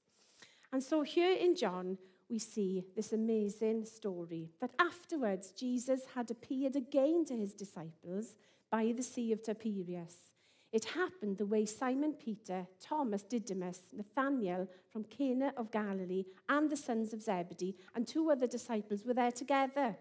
And 0.74 0.84
so 0.84 1.04
here 1.04 1.32
in 1.32 1.56
John, 1.56 1.98
we 2.30 2.38
see 2.38 2.84
this 2.98 3.14
amazing 3.14 3.86
story 3.86 4.50
that 4.60 4.72
afterwards 4.78 5.52
Jesus 5.52 6.02
had 6.14 6.30
appeared 6.30 6.76
again 6.76 7.24
to 7.28 7.34
his 7.38 7.54
disciples 7.54 8.36
by 8.70 8.94
the 8.94 9.04
Sea 9.04 9.32
of 9.32 9.42
Tiberias. 9.42 10.18
It 10.72 10.86
happened 10.86 11.38
the 11.38 11.46
way 11.46 11.66
Simon 11.66 12.14
Peter, 12.14 12.68
Thomas 12.82 13.24
Didymus, 13.24 13.82
Nathanael 13.94 14.68
from 14.92 15.06
Cana 15.06 15.54
of 15.56 15.72
Galilee, 15.72 16.26
and 16.50 16.70
the 16.70 16.78
sons 16.78 17.14
of 17.14 17.22
Zebedee, 17.22 17.78
and 17.96 18.06
two 18.06 18.30
other 18.30 18.48
disciples 18.48 19.06
were 19.06 19.14
there 19.14 19.32
together. 19.32 19.96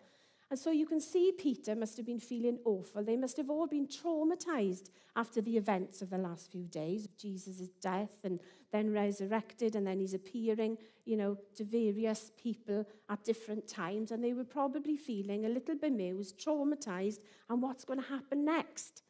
And 0.48 0.58
so 0.58 0.70
you 0.70 0.86
can 0.86 1.00
see 1.00 1.32
Peter 1.36 1.74
must 1.74 1.96
have 1.96 2.06
been 2.06 2.20
feeling 2.20 2.58
awful. 2.64 3.02
They 3.02 3.16
must 3.16 3.36
have 3.36 3.50
all 3.50 3.66
been 3.66 3.88
traumatized 3.88 4.90
after 5.16 5.40
the 5.40 5.56
events 5.56 6.02
of 6.02 6.10
the 6.10 6.18
last 6.18 6.52
few 6.52 6.64
days 6.64 7.04
of 7.04 7.16
Jesus' 7.16 7.68
death 7.80 8.12
and 8.22 8.38
then 8.70 8.92
resurrected, 8.92 9.74
and 9.74 9.86
then 9.86 9.98
he's 9.98 10.14
appearing, 10.14 10.78
you 11.04 11.16
know, 11.16 11.36
to 11.56 11.64
various 11.64 12.30
people 12.36 12.86
at 13.08 13.24
different 13.24 13.66
times. 13.66 14.12
And 14.12 14.22
they 14.22 14.34
were 14.34 14.44
probably 14.44 14.96
feeling 14.96 15.46
a 15.46 15.48
little 15.48 15.74
bemused, 15.76 16.38
traumatized, 16.38 17.20
and 17.48 17.60
what's 17.60 17.84
going 17.84 18.00
to 18.00 18.08
happen 18.08 18.44
next? 18.44 19.02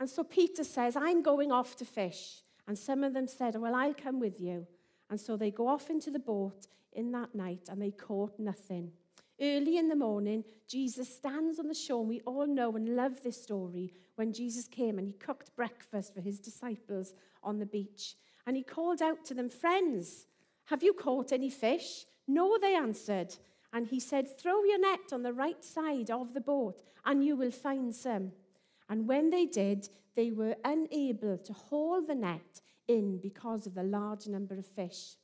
And 0.00 0.08
so 0.08 0.24
Peter 0.24 0.64
says, 0.64 0.96
I'm 0.96 1.22
going 1.22 1.52
off 1.52 1.76
to 1.76 1.84
fish. 1.84 2.42
And 2.66 2.78
some 2.78 3.04
of 3.04 3.12
them 3.12 3.26
said, 3.26 3.56
Well, 3.56 3.74
I'll 3.74 3.94
come 3.94 4.20
with 4.20 4.40
you. 4.40 4.66
And 5.10 5.20
so 5.20 5.36
they 5.36 5.50
go 5.50 5.68
off 5.68 5.90
into 5.90 6.10
the 6.10 6.18
boat 6.18 6.66
in 6.92 7.12
that 7.12 7.34
night 7.34 7.68
and 7.68 7.80
they 7.80 7.90
caught 7.90 8.38
nothing. 8.38 8.92
Early 9.40 9.78
in 9.78 9.88
the 9.88 9.96
morning, 9.96 10.44
Jesus 10.68 11.14
stands 11.14 11.58
on 11.58 11.68
the 11.68 11.74
shore. 11.74 12.04
We 12.04 12.20
all 12.20 12.46
know 12.46 12.74
and 12.76 12.96
love 12.96 13.22
this 13.22 13.42
story 13.42 13.92
when 14.14 14.32
Jesus 14.32 14.68
came 14.68 14.98
and 14.98 15.06
he 15.06 15.12
cooked 15.12 15.54
breakfast 15.56 16.14
for 16.14 16.20
his 16.20 16.38
disciples 16.38 17.14
on 17.42 17.58
the 17.58 17.66
beach. 17.66 18.14
And 18.46 18.56
he 18.56 18.62
called 18.62 19.02
out 19.02 19.24
to 19.26 19.34
them, 19.34 19.48
Friends, 19.48 20.26
have 20.66 20.82
you 20.82 20.94
caught 20.94 21.32
any 21.32 21.50
fish? 21.50 22.06
No, 22.26 22.56
they 22.58 22.74
answered. 22.74 23.34
And 23.72 23.86
he 23.86 24.00
said, 24.00 24.38
Throw 24.38 24.64
your 24.64 24.80
net 24.80 25.12
on 25.12 25.22
the 25.22 25.32
right 25.32 25.62
side 25.64 26.10
of 26.10 26.32
the 26.32 26.40
boat, 26.40 26.82
and 27.04 27.24
you 27.24 27.36
will 27.36 27.50
find 27.50 27.94
some. 27.94 28.32
And 28.88 29.08
when 29.08 29.30
they 29.30 29.46
did, 29.46 29.88
they 30.14 30.30
were 30.30 30.56
unable 30.64 31.38
to 31.38 31.52
haul 31.52 32.02
the 32.02 32.14
net 32.14 32.60
in 32.88 33.18
because 33.18 33.66
of 33.66 33.74
the 33.74 33.82
large 33.82 34.26
number 34.26 34.56
of 34.56 34.66
fish. 34.66 35.16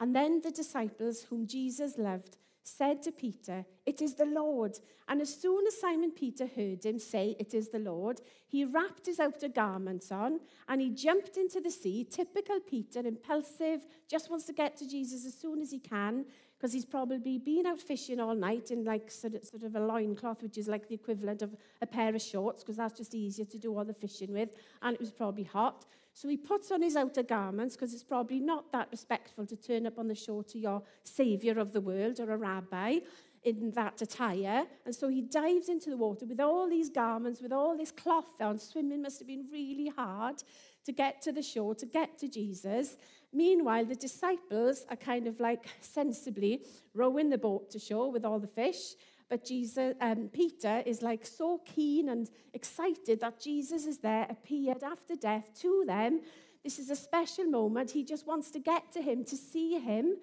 And 0.00 0.14
then 0.14 0.40
the 0.42 0.50
disciples, 0.50 1.22
whom 1.22 1.46
Jesus 1.46 1.96
loved, 1.96 2.36
said 2.62 3.02
to 3.02 3.12
Peter, 3.12 3.64
It 3.86 4.02
is 4.02 4.14
the 4.14 4.26
Lord. 4.26 4.78
And 5.08 5.20
as 5.20 5.34
soon 5.34 5.66
as 5.66 5.80
Simon 5.80 6.10
Peter 6.10 6.46
heard 6.46 6.84
him 6.84 6.98
say, 6.98 7.36
It 7.38 7.54
is 7.54 7.68
the 7.68 7.78
Lord, 7.78 8.20
he 8.46 8.64
wrapped 8.64 9.06
his 9.06 9.20
outer 9.20 9.48
garments 9.48 10.10
on 10.10 10.40
and 10.68 10.80
he 10.80 10.90
jumped 10.90 11.36
into 11.36 11.60
the 11.60 11.70
sea. 11.70 12.04
Typical 12.04 12.60
Peter, 12.60 13.00
impulsive, 13.00 13.86
just 14.08 14.30
wants 14.30 14.46
to 14.46 14.52
get 14.52 14.76
to 14.78 14.88
Jesus 14.88 15.24
as 15.24 15.34
soon 15.34 15.60
as 15.60 15.70
he 15.70 15.78
can 15.78 16.26
because 16.58 16.72
he's 16.72 16.84
probably 16.84 17.38
been 17.38 17.66
out 17.66 17.80
fishing 17.80 18.18
all 18.18 18.34
night 18.34 18.70
in 18.70 18.84
like 18.84 19.10
sort 19.10 19.34
of, 19.34 19.44
sort 19.44 19.62
of 19.62 19.74
a 19.76 19.80
loincloth, 19.80 20.42
which 20.42 20.56
is 20.56 20.68
like 20.68 20.88
the 20.88 20.94
equivalent 20.94 21.42
of 21.42 21.54
a 21.82 21.86
pair 21.86 22.14
of 22.14 22.22
shorts 22.22 22.62
because 22.62 22.76
that's 22.76 22.96
just 22.96 23.14
easier 23.14 23.44
to 23.44 23.58
do 23.58 23.76
all 23.76 23.84
the 23.84 23.92
fishing 23.92 24.32
with. 24.32 24.48
And 24.82 24.94
it 24.94 25.00
was 25.00 25.12
probably 25.12 25.44
hot. 25.44 25.84
So 26.14 26.28
he 26.28 26.38
puts 26.38 26.70
on 26.70 26.80
his 26.80 26.96
outer 26.96 27.22
garments 27.22 27.76
because 27.76 27.92
it's 27.92 28.02
probably 28.02 28.40
not 28.40 28.72
that 28.72 28.88
respectful 28.90 29.44
to 29.46 29.56
turn 29.56 29.86
up 29.86 29.98
on 29.98 30.08
the 30.08 30.14
shore 30.14 30.42
to 30.44 30.58
your 30.58 30.82
savior 31.04 31.58
of 31.58 31.72
the 31.72 31.80
world 31.82 32.20
or 32.20 32.30
a 32.30 32.38
rabbi 32.38 33.00
in 33.44 33.70
that 33.72 34.00
attire. 34.00 34.64
And 34.84 34.94
so 34.94 35.08
he 35.08 35.20
dives 35.20 35.68
into 35.68 35.90
the 35.90 35.96
water 35.96 36.26
with 36.26 36.40
all 36.40 36.68
these 36.68 36.88
garments, 36.88 37.40
with 37.40 37.52
all 37.52 37.76
this 37.76 37.92
cloth 37.92 38.40
on. 38.40 38.58
Swimming 38.58 39.02
must 39.02 39.18
have 39.20 39.28
been 39.28 39.46
really 39.52 39.92
hard 39.94 40.42
to 40.86 40.92
get 40.92 41.20
to 41.22 41.32
the 41.32 41.42
shore, 41.42 41.74
to 41.74 41.86
get 41.86 42.18
to 42.18 42.28
Jesus. 42.28 42.96
Meanwhile, 43.32 43.86
the 43.86 43.96
disciples 43.96 44.86
are 44.88 44.96
kind 44.96 45.26
of 45.26 45.40
like 45.40 45.66
sensibly 45.80 46.62
rowing 46.94 47.28
the 47.28 47.38
boat 47.38 47.70
to 47.70 47.78
shore 47.78 48.10
with 48.10 48.24
all 48.24 48.38
the 48.38 48.46
fish. 48.46 48.94
But 49.28 49.44
Jesus, 49.44 49.94
um, 50.00 50.30
Peter 50.32 50.84
is 50.86 51.02
like 51.02 51.26
so 51.26 51.60
keen 51.64 52.08
and 52.08 52.30
excited 52.54 53.20
that 53.20 53.40
Jesus 53.40 53.84
is 53.84 53.98
there, 53.98 54.26
appeared 54.30 54.84
after 54.84 55.16
death 55.16 55.50
to 55.62 55.84
them. 55.86 56.20
This 56.62 56.78
is 56.78 56.90
a 56.90 56.96
special 56.96 57.44
moment. 57.44 57.90
He 57.90 58.04
just 58.04 58.26
wants 58.26 58.50
to 58.52 58.60
get 58.60 58.92
to 58.92 59.02
him, 59.02 59.24
to 59.24 59.36
see 59.36 59.80
him. 59.80 60.16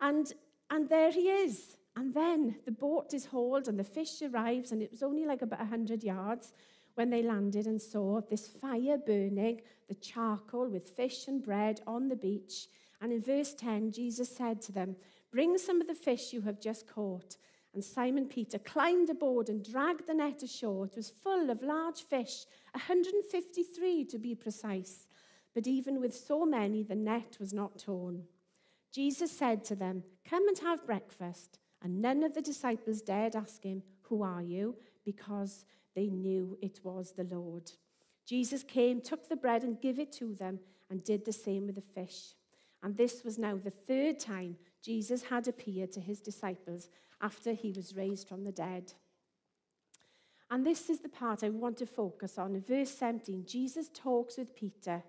And, 0.00 0.30
and 0.70 0.88
there 0.88 1.10
he 1.10 1.30
is. 1.30 1.76
And 1.96 2.12
then 2.12 2.56
the 2.66 2.72
boat 2.72 3.14
is 3.14 3.24
hauled 3.24 3.68
and 3.68 3.78
the 3.78 3.84
fish 3.84 4.20
arrives, 4.20 4.72
and 4.72 4.82
it 4.82 4.90
was 4.90 5.02
only 5.02 5.24
like 5.24 5.42
about 5.42 5.60
100 5.60 6.02
yards 6.02 6.52
when 6.94 7.10
they 7.10 7.22
landed 7.22 7.66
and 7.66 7.80
saw 7.80 8.20
this 8.20 8.46
fire 8.46 8.98
burning, 8.98 9.60
the 9.88 9.94
charcoal 9.94 10.68
with 10.68 10.90
fish 10.90 11.28
and 11.28 11.42
bread 11.42 11.80
on 11.86 12.08
the 12.08 12.16
beach. 12.16 12.68
And 13.00 13.12
in 13.12 13.22
verse 13.22 13.54
10, 13.54 13.92
Jesus 13.92 14.34
said 14.34 14.62
to 14.62 14.72
them, 14.72 14.96
Bring 15.30 15.58
some 15.58 15.80
of 15.80 15.88
the 15.88 15.94
fish 15.94 16.32
you 16.32 16.42
have 16.42 16.60
just 16.60 16.86
caught. 16.86 17.36
And 17.74 17.84
Simon 17.84 18.26
Peter 18.26 18.58
climbed 18.58 19.10
aboard 19.10 19.48
and 19.48 19.64
dragged 19.64 20.06
the 20.06 20.14
net 20.14 20.42
ashore. 20.44 20.86
It 20.86 20.94
was 20.94 21.10
full 21.10 21.50
of 21.50 21.62
large 21.62 22.02
fish, 22.02 22.46
153 22.72 24.04
to 24.04 24.18
be 24.18 24.36
precise. 24.36 25.08
But 25.54 25.66
even 25.66 26.00
with 26.00 26.14
so 26.14 26.46
many, 26.46 26.84
the 26.84 26.94
net 26.94 27.36
was 27.40 27.52
not 27.52 27.78
torn. 27.78 28.22
Jesus 28.92 29.32
said 29.32 29.64
to 29.64 29.74
them, 29.74 30.04
Come 30.28 30.46
and 30.46 30.58
have 30.60 30.86
breakfast. 30.86 31.58
And 31.82 32.00
none 32.00 32.22
of 32.22 32.32
the 32.32 32.40
disciples 32.40 33.02
dared 33.02 33.34
ask 33.34 33.62
him, 33.62 33.82
Who 34.02 34.22
are 34.22 34.42
you? 34.42 34.76
Because 35.04 35.64
they 35.94 36.08
knew 36.08 36.58
it 36.60 36.80
was 36.82 37.12
the 37.12 37.24
Lord. 37.24 37.70
Jesus 38.26 38.62
came, 38.62 39.00
took 39.00 39.28
the 39.28 39.36
bread, 39.36 39.62
and 39.62 39.80
gave 39.80 39.98
it 39.98 40.12
to 40.12 40.34
them, 40.34 40.60
and 40.90 41.04
did 41.04 41.24
the 41.24 41.32
same 41.32 41.66
with 41.66 41.76
the 41.76 41.80
fish. 41.80 42.34
And 42.82 42.96
this 42.96 43.24
was 43.24 43.38
now 43.38 43.56
the 43.56 43.70
third 43.70 44.18
time 44.18 44.56
Jesus 44.82 45.24
had 45.24 45.48
appeared 45.48 45.92
to 45.92 46.00
his 46.00 46.20
disciples 46.20 46.88
after 47.20 47.52
he 47.52 47.72
was 47.72 47.96
raised 47.96 48.28
from 48.28 48.44
the 48.44 48.52
dead. 48.52 48.92
And 50.50 50.64
this 50.64 50.90
is 50.90 51.00
the 51.00 51.08
part 51.08 51.42
I 51.42 51.48
want 51.48 51.78
to 51.78 51.86
focus 51.86 52.38
on. 52.38 52.54
In 52.54 52.62
verse 52.62 52.90
17, 52.90 53.44
Jesus 53.46 53.88
talks 53.88 54.36
with 54.36 54.54
Peter. 54.54 55.02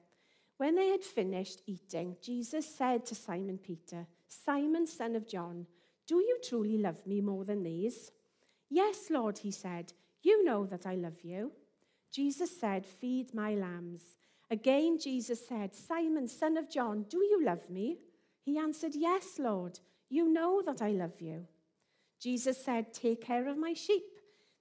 When 0.58 0.76
they 0.76 0.88
had 0.88 1.04
finished 1.04 1.62
eating, 1.68 2.16
Jesus 2.22 2.66
said 2.66 3.06
to 3.08 3.16
Simon 3.16 3.58
Peter, 3.58 4.08
Simon, 4.28 4.88
son 4.88 5.16
of 5.16 5.28
John, 5.28 5.68
do 6.08 6.16
you 6.16 6.40
truly 6.42 6.78
love 6.78 7.06
me 7.06 7.20
more 7.20 7.44
than 7.44 7.64
these? 7.64 8.12
Yes, 8.70 9.10
Lord, 9.10 9.40
he 9.40 9.52
said. 9.52 9.92
You 10.26 10.44
know 10.44 10.66
that 10.66 10.88
I 10.88 10.96
love 10.96 11.22
you. 11.22 11.52
Jesus 12.12 12.50
said, 12.60 12.84
Feed 12.84 13.36
my 13.36 13.54
lambs. 13.54 14.02
Again, 14.50 14.98
Jesus 15.00 15.48
said, 15.48 15.76
Simon, 15.76 16.28
son 16.28 16.58
of 16.58 16.68
John, 16.68 17.06
do 17.08 17.18
you 17.18 17.46
love 17.46 17.70
me? 17.70 18.00
He 18.44 18.58
answered, 18.58 18.94
Yes, 18.96 19.38
Lord. 19.38 19.80
You 20.10 20.28
know 20.28 20.64
that 20.66 20.82
I 20.82 20.94
love 20.94 21.22
you. 21.22 21.46
Jesus 22.20 22.58
said, 22.58 22.92
Take 22.92 23.22
care 23.24 23.48
of 23.48 23.56
my 23.56 23.74
sheep. 23.74 24.02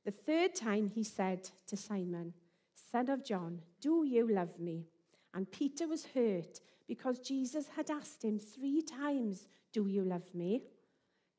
The 0.04 0.10
third 0.10 0.54
time 0.54 0.90
he 0.94 1.02
said 1.02 1.48
to 1.68 1.78
Simon, 1.78 2.34
Son 2.92 3.08
of 3.08 3.24
John, 3.24 3.62
do 3.80 4.04
you 4.04 4.30
love 4.30 4.58
me? 4.58 4.84
And 5.32 5.50
Peter 5.50 5.88
was 5.88 6.04
hurt 6.14 6.60
because 6.86 7.20
Jesus 7.20 7.68
had 7.74 7.90
asked 7.90 8.22
him 8.22 8.38
three 8.38 8.82
times, 8.82 9.48
Do 9.72 9.86
you 9.86 10.04
love 10.04 10.34
me? 10.34 10.64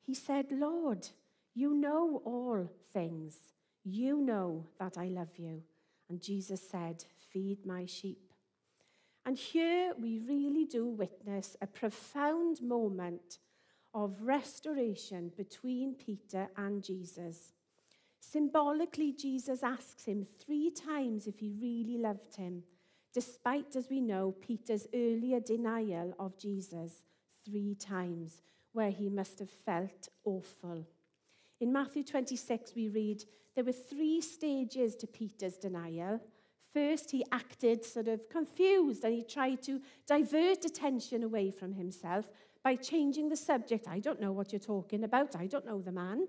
He 0.02 0.14
said, 0.14 0.46
Lord, 0.50 1.08
you 1.54 1.74
know 1.74 2.22
all 2.24 2.68
things. 2.92 3.36
You 3.88 4.20
know 4.20 4.66
that 4.80 4.98
I 4.98 5.06
love 5.06 5.38
you. 5.38 5.62
And 6.10 6.20
Jesus 6.20 6.60
said, 6.60 7.04
Feed 7.30 7.64
my 7.64 7.86
sheep. 7.86 8.32
And 9.24 9.38
here 9.38 9.92
we 9.96 10.18
really 10.18 10.64
do 10.64 10.86
witness 10.86 11.56
a 11.62 11.68
profound 11.68 12.60
moment 12.60 13.38
of 13.94 14.22
restoration 14.22 15.30
between 15.36 15.94
Peter 15.94 16.48
and 16.56 16.82
Jesus. 16.82 17.52
Symbolically, 18.18 19.12
Jesus 19.12 19.62
asks 19.62 20.04
him 20.04 20.24
three 20.24 20.72
times 20.72 21.28
if 21.28 21.38
he 21.38 21.52
really 21.52 21.96
loved 21.96 22.34
him, 22.34 22.64
despite, 23.14 23.76
as 23.76 23.88
we 23.88 24.00
know, 24.00 24.34
Peter's 24.40 24.88
earlier 24.92 25.38
denial 25.38 26.12
of 26.18 26.36
Jesus 26.36 27.04
three 27.44 27.76
times, 27.76 28.42
where 28.72 28.90
he 28.90 29.08
must 29.08 29.38
have 29.38 29.50
felt 29.64 30.08
awful. 30.24 30.84
In 31.60 31.72
Matthew 31.72 32.04
26, 32.04 32.72
we 32.76 32.88
read, 32.88 33.24
there 33.54 33.64
were 33.64 33.72
three 33.72 34.20
stages 34.20 34.94
to 34.96 35.06
Peter's 35.06 35.56
denial. 35.56 36.20
First, 36.74 37.10
he 37.10 37.24
acted 37.32 37.84
sort 37.84 38.08
of 38.08 38.28
confused 38.28 39.04
and 39.04 39.14
he 39.14 39.22
tried 39.22 39.62
to 39.62 39.80
divert 40.06 40.66
attention 40.66 41.22
away 41.22 41.50
from 41.50 41.72
himself 41.72 42.28
by 42.62 42.76
changing 42.76 43.30
the 43.30 43.36
subject. 43.36 43.88
I 43.88 44.00
don't 44.00 44.20
know 44.20 44.32
what 44.32 44.52
you're 44.52 44.60
talking 44.60 45.04
about. 45.04 45.34
I 45.34 45.46
don't 45.46 45.64
know 45.64 45.80
the 45.80 45.92
man. 45.92 46.26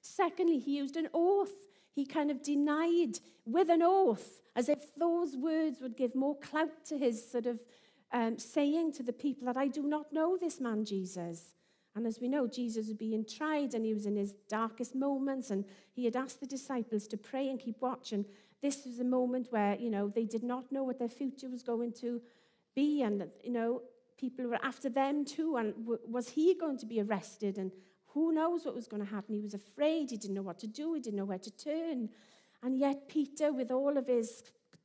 Secondly, 0.00 0.58
he 0.58 0.76
used 0.76 0.96
an 0.96 1.08
oath. 1.14 1.54
He 1.92 2.04
kind 2.04 2.30
of 2.30 2.42
denied 2.42 3.20
with 3.44 3.68
an 3.68 3.82
oath, 3.82 4.40
as 4.56 4.68
if 4.68 4.94
those 4.96 5.36
words 5.36 5.78
would 5.80 5.96
give 5.96 6.14
more 6.14 6.36
clout 6.38 6.84
to 6.86 6.98
his 6.98 7.30
sort 7.30 7.46
of 7.46 7.60
um, 8.12 8.38
saying 8.38 8.92
to 8.94 9.02
the 9.02 9.12
people 9.12 9.46
that 9.46 9.56
I 9.56 9.68
do 9.68 9.82
not 9.82 10.12
know 10.12 10.36
this 10.36 10.60
man, 10.60 10.84
Jesus. 10.84 11.55
And 11.96 12.06
as 12.06 12.20
we 12.20 12.28
know, 12.28 12.46
Jesus 12.46 12.88
was 12.88 12.94
being 12.94 13.24
tried 13.24 13.72
and 13.72 13.84
he 13.84 13.94
was 13.94 14.04
in 14.04 14.16
his 14.16 14.34
darkest 14.50 14.94
moments 14.94 15.50
and 15.50 15.64
he 15.94 16.04
had 16.04 16.14
asked 16.14 16.40
the 16.40 16.46
disciples 16.46 17.08
to 17.08 17.16
pray 17.16 17.48
and 17.48 17.58
keep 17.58 17.80
watch. 17.80 18.12
And 18.12 18.26
this 18.60 18.84
was 18.84 19.00
a 19.00 19.04
moment 19.04 19.48
where, 19.50 19.76
you 19.76 19.88
know, 19.88 20.08
they 20.08 20.26
did 20.26 20.42
not 20.42 20.70
know 20.70 20.84
what 20.84 20.98
their 20.98 21.08
future 21.08 21.48
was 21.48 21.62
going 21.62 21.92
to 21.94 22.20
be. 22.74 23.00
And, 23.00 23.26
you 23.42 23.50
know, 23.50 23.80
people 24.18 24.46
were 24.46 24.62
after 24.62 24.90
them 24.90 25.24
too. 25.24 25.56
And 25.56 25.74
w- 25.74 26.00
was 26.06 26.28
he 26.28 26.54
going 26.54 26.76
to 26.78 26.86
be 26.86 27.00
arrested? 27.00 27.56
And 27.56 27.72
who 28.08 28.30
knows 28.30 28.66
what 28.66 28.74
was 28.74 28.86
going 28.86 29.02
to 29.02 29.10
happen? 29.10 29.34
He 29.34 29.40
was 29.40 29.54
afraid. 29.54 30.10
He 30.10 30.18
didn't 30.18 30.34
know 30.34 30.42
what 30.42 30.58
to 30.58 30.66
do. 30.66 30.92
He 30.92 31.00
didn't 31.00 31.16
know 31.16 31.24
where 31.24 31.38
to 31.38 31.50
turn. 31.50 32.10
And 32.62 32.78
yet, 32.78 33.08
Peter, 33.08 33.54
with 33.54 33.70
all 33.70 33.96
of 33.96 34.06
his 34.06 34.42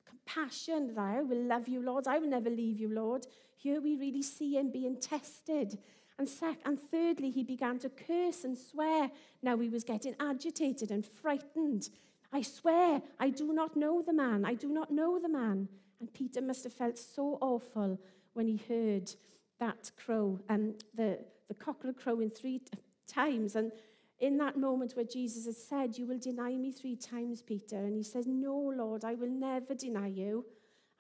compassion, 0.08 0.88
that 0.88 0.98
I 0.98 1.22
will 1.22 1.44
love 1.44 1.68
you, 1.68 1.82
Lord. 1.82 2.08
I 2.08 2.20
will 2.20 2.30
never 2.30 2.50
leave 2.50 2.80
you, 2.80 2.88
Lord. 2.88 3.28
Here 3.58 3.82
we 3.82 3.96
really 3.96 4.24
see 4.24 4.58
him 4.58 4.72
being 4.72 4.98
tested. 4.98 5.78
And, 6.18 6.28
sec- 6.28 6.62
and 6.66 6.80
thirdly, 6.80 7.32
he 7.32 7.44
began 7.44 7.80
to 7.80 7.90
curse 7.90 8.44
and 8.44 8.58
swear. 8.58 9.10
Now 9.42 9.58
he 9.58 9.70
was 9.70 9.84
getting 9.84 10.16
agitated 10.20 10.92
and 10.92 11.06
frightened. 11.06 11.90
I 12.32 12.42
swear, 12.42 13.02
I 13.20 13.30
do 13.30 13.54
not 13.54 13.76
know 13.76 14.02
the 14.02 14.14
man. 14.14 14.46
I 14.46 14.54
do 14.54 14.70
not 14.70 14.92
know 14.92 15.20
the 15.20 15.30
man. 15.30 15.68
And 16.00 16.14
Peter 16.14 16.42
must 16.42 16.64
have 16.64 16.74
felt 16.74 16.98
so 16.98 17.38
awful 17.42 18.00
when 18.34 18.48
he 18.48 18.58
heard 18.68 19.14
that 19.60 19.92
crow, 19.96 20.40
and 20.50 20.74
um, 20.74 20.76
the, 20.96 21.20
the 21.48 21.54
cockerel 21.54 21.94
crowing 21.94 22.30
three 22.30 22.60
t- 22.60 22.66
times. 23.08 23.56
And 23.56 23.72
in 24.20 24.38
that 24.38 24.58
moment 24.58 24.94
where 24.96 25.06
Jesus 25.06 25.46
has 25.46 25.64
said, 25.64 25.98
You 25.98 26.08
will 26.08 26.18
deny 26.18 26.58
me 26.58 26.72
three 26.72 26.96
times, 26.96 27.42
Peter, 27.42 27.78
and 27.78 27.96
he 27.96 28.04
says, 28.04 28.26
No, 28.28 28.56
Lord, 28.76 29.06
I 29.06 29.14
will 29.14 29.30
never 29.30 29.76
deny 29.76 30.08
you. 30.08 30.46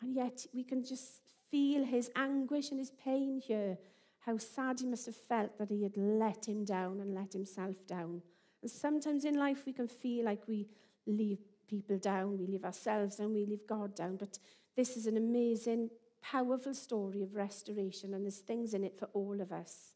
And 0.01 0.15
yet 0.15 0.45
we 0.53 0.63
can 0.63 0.83
just 0.83 1.21
feel 1.49 1.83
his 1.83 2.09
anguish 2.15 2.69
and 2.69 2.79
his 2.79 2.91
pain 2.91 3.41
here, 3.43 3.77
how 4.25 4.37
sad 4.37 4.79
he 4.79 4.85
must 4.85 5.07
have 5.07 5.15
felt 5.15 5.57
that 5.57 5.69
he 5.69 5.83
had 5.83 5.97
let 5.97 6.47
him 6.47 6.63
down 6.63 6.99
and 6.99 7.13
let 7.13 7.33
himself 7.33 7.75
down. 7.87 8.21
And 8.61 8.69
sometimes 8.69 9.25
in 9.25 9.35
life 9.35 9.65
we 9.65 9.73
can 9.73 9.87
feel 9.87 10.25
like 10.25 10.47
we 10.47 10.67
leave 11.07 11.39
people 11.67 11.97
down, 11.97 12.37
we 12.37 12.45
leave 12.45 12.65
ourselves 12.65 13.15
down, 13.15 13.33
we 13.33 13.45
leave 13.45 13.65
God 13.67 13.95
down. 13.95 14.17
But 14.17 14.37
this 14.75 14.95
is 14.95 15.07
an 15.07 15.17
amazing, 15.17 15.89
powerful 16.21 16.73
story 16.73 17.23
of 17.23 17.35
restoration, 17.35 18.13
and 18.13 18.23
there's 18.23 18.37
things 18.37 18.73
in 18.73 18.83
it 18.83 18.97
for 18.97 19.05
all 19.13 19.41
of 19.41 19.51
us. 19.51 19.95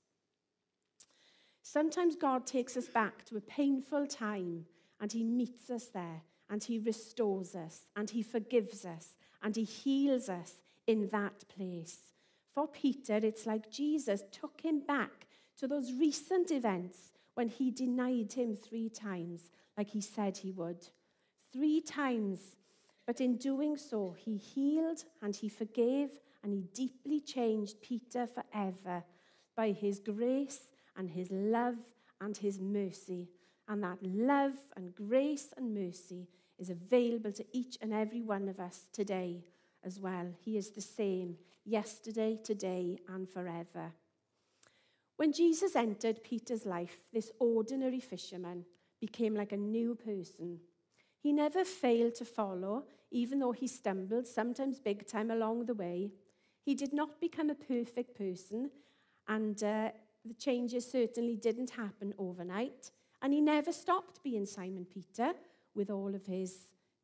Sometimes 1.62 2.16
God 2.16 2.48
takes 2.48 2.78
us 2.78 2.88
back 2.88 3.26
to 3.26 3.38
a 3.38 3.42
painful 3.42 4.08
time 4.08 4.66
and 5.02 5.12
He 5.12 5.24
meets 5.24 5.70
us 5.70 5.88
there 5.88 6.22
and 6.50 6.64
He 6.64 6.80
restores 6.80 7.56
us 7.56 7.90
and 7.96 8.10
He 8.10 8.22
forgives 8.22 8.86
us 8.86 9.18
and 9.44 9.56
He 9.56 9.64
heals 9.64 10.30
us 10.30 10.62
in 10.88 11.10
that 11.10 11.44
place. 11.50 12.15
For 12.56 12.68
Peter, 12.70 13.18
it's 13.18 13.46
like 13.46 13.70
Jesus 13.70 14.24
took 14.32 14.62
him 14.62 14.80
back 14.80 15.28
to 15.58 15.68
those 15.68 15.92
recent 15.92 16.52
events 16.52 17.12
when 17.34 17.50
he 17.50 17.70
denied 17.70 18.32
him 18.32 18.56
three 18.56 18.90
times, 18.90 19.52
like 19.78 19.90
he 19.90 20.00
said 20.00 20.38
he 20.38 20.52
would. 20.52 20.88
Three 21.52 21.82
times. 21.82 22.56
But 23.06 23.20
in 23.20 23.36
doing 23.36 23.76
so, 23.76 24.16
he 24.18 24.38
healed 24.38 25.04
and 25.22 25.36
he 25.36 25.50
forgave 25.50 26.12
and 26.44 26.54
he 26.54 26.62
deeply 26.74 27.20
changed 27.20 27.82
Peter 27.82 28.26
forever 28.26 29.04
by 29.56 29.72
his 29.72 30.00
grace 30.00 30.72
and 30.96 31.10
his 31.10 31.30
love 31.32 31.76
and 32.22 32.38
his 32.38 32.58
mercy. 32.58 33.28
And 33.68 33.84
that 33.84 34.02
love 34.02 34.54
and 34.78 34.96
grace 34.96 35.54
and 35.58 35.74
mercy 35.74 36.30
is 36.58 36.70
available 36.70 37.34
to 37.34 37.46
each 37.52 37.78
and 37.82 37.94
every 37.94 38.22
one 38.22 38.48
of 38.48 38.62
us 38.62 38.88
today 38.94 39.44
as 39.84 40.00
well. 40.00 40.28
He 40.40 40.58
is 40.58 40.72
the 40.72 40.82
same 40.82 41.36
yesterday, 41.66 42.38
today, 42.44 43.00
and 43.08 43.30
forever. 43.30 43.92
When 45.18 45.32
Jesus 45.32 45.76
entered 45.76 46.24
Peter's 46.24 46.66
life, 46.66 46.98
this 47.14 47.32
ordinary 47.40 48.00
fisherman 48.00 48.66
became 49.00 49.34
like 49.34 49.52
a 49.52 49.58
new 49.58 49.96
person. 49.96 50.60
He 51.20 51.32
never 51.32 51.64
failed 51.64 52.16
to 52.16 52.26
follow, 52.26 52.86
even 53.12 53.40
though 53.40 53.52
he 53.52 53.68
stumbled, 53.68 54.28
sometimes 54.28 54.80
big 54.80 55.08
time 55.08 55.32
along 55.32 55.66
the 55.66 55.74
way. 55.74 56.12
He 56.64 56.76
did 56.76 56.94
not 56.94 57.20
become 57.22 57.50
a 57.50 57.56
perfect 57.56 58.18
person, 58.18 58.72
and 59.28 59.62
uh, 59.64 59.90
the 60.24 60.34
changes 60.34 60.90
certainly 60.90 61.36
didn't 61.36 61.72
happen 61.72 62.14
overnight. 62.18 62.92
And 63.22 63.34
he 63.34 63.42
never 63.42 63.72
stopped 63.72 64.22
being 64.24 64.46
Simon 64.46 64.86
Peter 64.86 65.34
with 65.74 65.90
all 65.90 66.14
of 66.14 66.26
his 66.26 66.58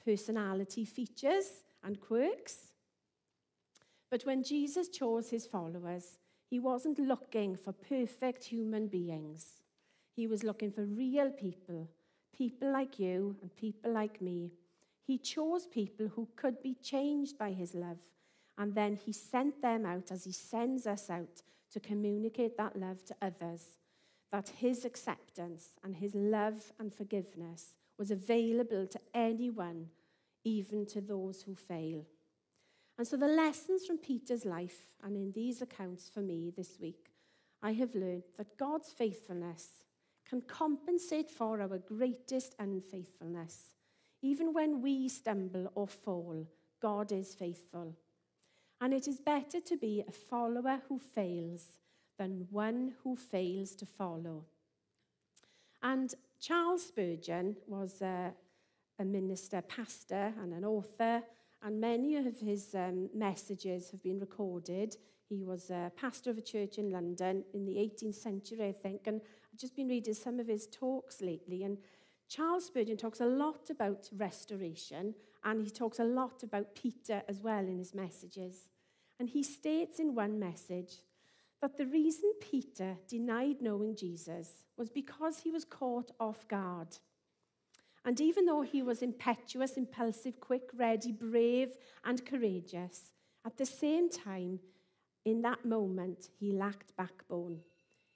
personality 0.03 0.86
features 0.86 1.63
and 1.84 2.00
quirks. 2.00 2.70
But 4.12 4.24
when 4.26 4.43
Jesus 4.43 4.89
chose 4.89 5.30
his 5.30 5.47
followers, 5.47 6.19
he 6.50 6.60
wasn't 6.60 7.00
looking 7.00 7.56
for 7.56 7.71
perfect 7.71 8.43
human 8.43 8.88
beings. 8.88 9.62
He 10.13 10.28
was 10.28 10.43
looking 10.43 10.69
for 10.69 10.84
real 10.84 11.30
people, 11.30 11.88
people 12.38 12.74
like 12.74 13.00
you 13.00 13.38
and 13.41 13.56
people 13.56 13.93
like 13.93 14.21
me. 14.21 14.52
He 15.08 15.17
chose 15.17 15.65
people 15.65 16.10
who 16.10 16.28
could 16.36 16.62
be 16.62 16.76
changed 16.84 17.38
by 17.38 17.52
his 17.52 17.74
love, 17.74 18.00
and 18.58 18.76
then 18.76 18.97
he 18.97 19.13
sent 19.13 19.62
them 19.62 19.86
out 19.86 20.12
as 20.12 20.26
he 20.26 20.34
sends 20.34 20.86
us 20.86 21.10
out 21.10 21.41
to 21.71 21.80
communicate 21.80 22.58
that 22.58 22.78
love 22.78 23.06
to 23.06 23.15
others. 23.21 23.78
That 24.34 24.50
his 24.50 24.84
acceptance 24.84 25.69
and 25.84 25.95
his 25.95 26.15
love 26.15 26.74
and 26.80 26.93
forgiveness 26.93 27.76
was 27.97 28.12
available 28.12 28.88
to 28.88 29.00
anyone, 29.13 29.88
even 30.43 30.86
to 30.88 31.00
those 31.00 31.43
who 31.43 31.56
fail. 31.56 32.06
And 32.97 33.08
so, 33.08 33.17
the 33.17 33.27
lessons 33.27 33.86
from 33.86 33.97
Peter's 33.97 34.45
life 34.45 34.86
and 35.04 35.15
in 35.15 35.32
these 35.32 35.62
accounts 35.62 36.10
for 36.13 36.21
me 36.21 36.51
this 36.56 36.77
week, 36.80 37.12
I 37.63 37.73
have 37.73 37.95
learned 37.95 38.23
that 38.38 38.58
God's 38.58 38.89
faithfulness 38.89 39.84
can 40.27 40.41
compensate 40.41 41.30
for 41.30 41.62
our 41.62 41.77
greatest 41.77 42.56
unfaithfulness. 42.60 43.75
Even 44.21 44.54
when 44.54 44.82
we 44.82 45.10
stumble 45.10 45.71
or 45.75 45.88
fall, 45.88 46.47
God 46.82 47.12
is 47.12 47.34
faithful. 47.34 47.95
And 48.80 48.93
it 48.93 49.08
is 49.08 49.19
better 49.19 49.60
to 49.60 49.77
be 49.77 50.04
a 50.08 50.12
follower 50.12 50.82
who 50.88 50.99
fails 50.99 51.80
than 52.17 52.47
one 52.49 52.93
who 53.04 53.15
fails 53.15 53.75
to 53.75 53.86
follow. 53.86 54.45
And 55.84 56.13
Charles 56.39 56.88
Spurgeon 56.88 57.58
was 57.67 58.01
a, 58.01 58.32
a 58.99 59.06
minister, 59.06 59.62
pastor, 59.62 60.34
and 60.41 60.54
an 60.54 60.65
author 60.65 61.23
and 61.63 61.80
many 61.80 62.15
of 62.15 62.39
his 62.39 62.74
um, 62.76 63.10
messages 63.13 63.91
have 63.91 64.02
been 64.02 64.19
recorded. 64.19 64.95
He 65.30 65.43
was 65.43 65.69
a 65.69 65.91
pastor 65.95 66.30
of 66.32 66.38
a 66.38 66.41
church 66.41 66.78
in 66.78 66.91
London 66.91 67.43
in 67.54 67.65
the 67.65 67.76
18th 67.76 68.15
century, 68.15 68.67
I 68.67 68.71
think, 68.71 69.08
and 69.08 69.21
I've 69.21 69.60
just 69.60 69.76
been 69.76 69.88
reading 69.88 70.13
some 70.13 70.39
of 70.39 70.47
his 70.47 70.67
talks 70.67 71.21
lately. 71.21 71.63
And 71.63 71.78
Charles 72.28 72.65
Spurgeon 72.65 72.97
talks 72.97 73.21
a 73.21 73.26
lot 73.26 73.69
about 73.69 74.10
restoration, 74.15 75.13
and 75.43 75.62
he 75.62 75.69
talks 75.69 76.00
a 76.00 76.04
lot 76.04 76.43
about 76.43 76.76
Peter 76.76 77.21
as 77.28 77.41
well 77.41 77.60
in 77.60 77.78
his 77.78 77.93
messages. 77.93 78.69
And 79.19 79.30
he 79.30 79.43
states 79.43 80.00
in 80.00 80.15
one 80.15 80.39
message 80.39 80.93
that 81.62 81.78
the 81.78 81.86
reason 81.86 82.32
Peter 82.41 82.97
denied 83.08 83.62
knowing 83.62 83.95
Jesus 83.95 84.65
was 84.78 84.89
because 84.89 85.38
he 85.38 85.52
was 85.52 85.63
caught 85.63 86.12
off 86.19 86.47
guard. 86.47 86.97
And 88.04 88.20
even 88.20 88.46
though 88.46 88.62
he 88.62 88.82
was 88.82 89.02
impetuous, 89.02 89.74
impulsive, 89.78 90.40
quick, 90.40 90.70
ready, 90.74 91.12
brave, 91.12 91.70
and 92.04 92.26
courageous, 92.26 93.12
at 93.46 93.58
the 93.58 93.66
same 93.66 94.10
time, 94.10 94.60
in 95.24 95.42
that 95.44 95.66
moment, 95.66 96.30
he 96.40 96.52
lacked 96.52 96.96
backbone. 96.98 97.60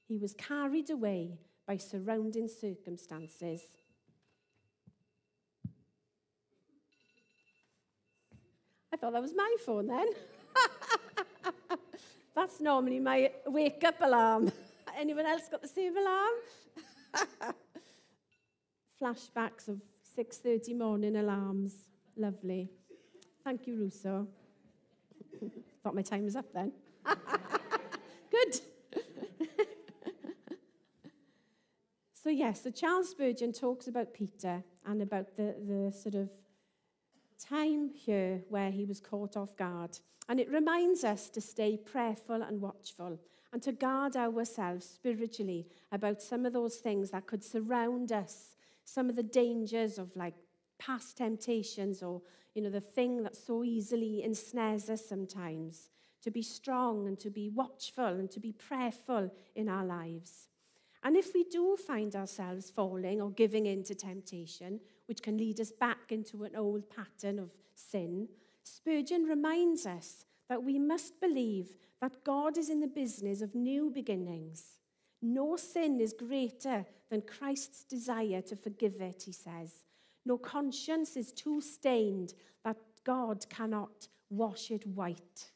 He 0.08 0.18
was 0.18 0.34
carried 0.34 0.90
away 0.90 1.38
by 1.68 1.78
surrounding 1.78 2.48
circumstances. 2.48 3.62
I 8.92 8.98
thought 8.98 9.14
that 9.14 9.22
was 9.22 9.36
my 9.36 9.56
phone 9.66 9.88
then. 9.88 10.08
That's 12.36 12.60
normally 12.60 13.00
my 13.00 13.32
wake 13.46 13.84
up 13.84 13.96
alarm. 14.02 14.52
Anyone 14.98 15.26
else 15.26 15.50
got 15.50 15.62
the 15.62 15.68
same 15.68 15.98
alarm? 15.98 17.54
flashbacks 19.02 19.68
of 19.68 19.82
6.30 20.18 20.78
morning 20.78 21.16
alarms. 21.18 21.86
Lovely. 22.16 22.70
Thank 23.44 23.68
you, 23.68 23.78
Russo. 23.78 24.28
Thought 25.84 25.96
my 25.96 26.02
time 26.02 26.24
was 26.24 26.36
up 26.36 26.52
then. 26.54 26.72
Good. 28.32 28.62
so, 32.14 32.30
yes, 32.30 32.64
so 32.64 32.72
Charles 32.72 33.10
Spurgeon 33.10 33.52
talks 33.54 33.88
about 33.88 34.14
Peter 34.14 34.64
and 34.86 35.02
about 35.02 35.36
the, 35.36 35.56
the 35.68 35.92
sort 35.92 36.16
of 36.16 36.30
time 37.40 37.90
here 37.90 38.44
where 38.50 38.72
he 38.72 38.86
was 38.86 39.00
caught 39.00 39.36
off 39.36 39.56
guard. 39.58 40.00
And 40.28 40.40
it 40.40 40.50
reminds 40.50 41.04
us 41.04 41.30
to 41.30 41.42
stay 41.42 41.78
prayerful 41.78 42.42
and 42.42 42.62
watchful 42.62 43.20
and 43.54 43.62
to 43.62 43.72
guard 43.72 44.16
ourselves 44.16 44.86
spiritually 44.86 45.68
about 45.92 46.22
some 46.22 46.46
of 46.46 46.54
those 46.54 46.78
things 46.78 47.12
that 47.12 47.28
could 47.28 47.44
surround 47.44 48.12
us 48.12 48.55
some 48.86 49.10
of 49.10 49.16
the 49.16 49.24
dangers 49.24 49.98
of 49.98 50.16
like 50.16 50.36
past 50.80 51.18
temptations 51.18 52.02
or, 52.02 52.22
you 52.54 52.62
know, 52.62 52.70
the 52.70 52.80
thing 52.80 53.24
that 53.24 53.36
so 53.36 53.64
easily 53.64 54.24
ensnares 54.24 54.90
us 54.90 55.06
sometimes. 55.06 55.90
To 56.24 56.32
be 56.32 56.42
strong 56.42 57.08
and 57.08 57.20
to 57.20 57.30
be 57.30 57.50
watchful 57.50 58.06
and 58.06 58.32
to 58.32 58.40
be 58.40 58.52
prayerful 58.52 59.32
in 59.56 59.70
our 59.70 59.86
lives. 59.86 60.48
And 61.04 61.16
if 61.16 61.36
we 61.36 61.44
do 61.44 61.78
find 61.78 62.16
ourselves 62.16 62.72
falling 62.72 63.22
or 63.22 63.30
giving 63.30 63.68
in 63.68 63.84
to 63.84 63.94
temptation, 63.94 64.80
which 65.06 65.22
can 65.22 65.38
lead 65.38 65.60
us 65.60 65.72
back 65.72 66.12
into 66.12 66.44
an 66.44 66.56
old 66.56 66.90
pattern 66.90 67.38
of 67.38 67.54
sin, 67.76 68.28
Spurgeon 68.64 69.26
reminds 69.26 69.86
us 69.86 70.26
that 70.50 70.64
we 70.64 70.80
must 70.80 71.22
believe 71.22 71.76
that 72.02 72.24
God 72.24 72.58
is 72.58 72.72
in 72.72 72.80
the 72.80 72.88
business 72.88 73.42
of 73.42 73.54
new 73.54 73.92
beginnings. 73.92 74.80
No 75.22 75.56
sin 75.58 76.02
is 76.02 76.14
greater 76.14 76.88
than 77.10 77.22
Christ's 77.22 77.84
desire 77.84 78.42
to 78.42 78.56
forgive 78.56 79.02
it, 79.02 79.24
he 79.26 79.32
says. 79.32 79.84
No 80.26 80.38
conscience 80.38 81.16
is 81.16 81.32
too 81.32 81.62
stained 81.62 82.34
that 82.64 82.78
God 83.04 83.46
cannot 83.50 84.08
wash 84.30 84.72
it 84.72 84.86
white. 84.88 85.52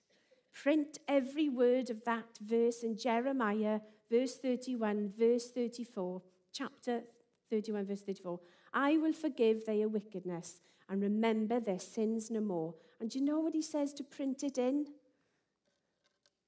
Print 0.53 0.99
every 1.07 1.49
word 1.49 1.89
of 1.89 2.03
that 2.05 2.37
verse 2.41 2.83
in 2.83 2.97
Jeremiah, 2.97 3.79
verse 4.11 4.37
31, 4.37 5.13
verse 5.17 5.49
34, 5.51 6.21
chapter 6.51 7.01
31, 7.49 7.85
verse 7.85 8.01
34. 8.01 8.39
I 8.73 8.97
will 8.97 9.13
forgive 9.13 9.65
their 9.65 9.87
wickedness 9.87 10.61
and 10.89 11.01
remember 11.01 11.59
their 11.59 11.79
sins 11.79 12.29
no 12.29 12.41
more. 12.41 12.75
And 12.99 13.09
do 13.09 13.19
you 13.19 13.25
know 13.25 13.39
what 13.39 13.53
he 13.53 13.61
says 13.61 13.93
to 13.93 14.03
print 14.03 14.43
it 14.43 14.57
in? 14.57 14.87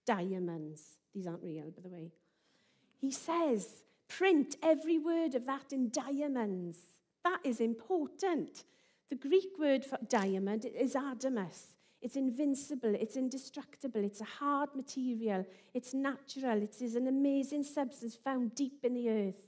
Diamonds. 0.05 0.83
These 1.13 1.27
aren't 1.27 1.43
real, 1.43 1.71
by 1.75 1.81
the 1.81 1.89
way. 1.89 2.11
He 2.99 3.11
says, 3.11 3.83
print 4.17 4.56
every 4.62 4.97
word 4.97 5.36
of 5.36 5.45
that 5.45 5.71
in 5.71 5.89
diamonds. 5.89 6.78
That 7.24 7.39
is 7.43 7.62
important. 7.62 8.63
The 9.10 9.15
Greek 9.15 9.58
word 9.60 9.86
for 9.86 9.97
diamond 10.08 10.65
is 10.65 10.95
adamas. 10.95 11.76
It's 12.02 12.15
invincible, 12.15 12.95
it's 12.95 13.15
indestructible, 13.15 14.04
it's 14.04 14.21
a 14.21 14.26
hard 14.39 14.69
material, 14.76 15.45
it's 15.76 15.93
natural, 15.93 16.63
it 16.63 16.82
is 16.82 16.95
an 16.95 17.08
amazing 17.08 17.63
substance 17.63 18.15
found 18.15 18.56
deep 18.56 18.84
in 18.84 18.95
the 18.95 19.08
earth. 19.08 19.47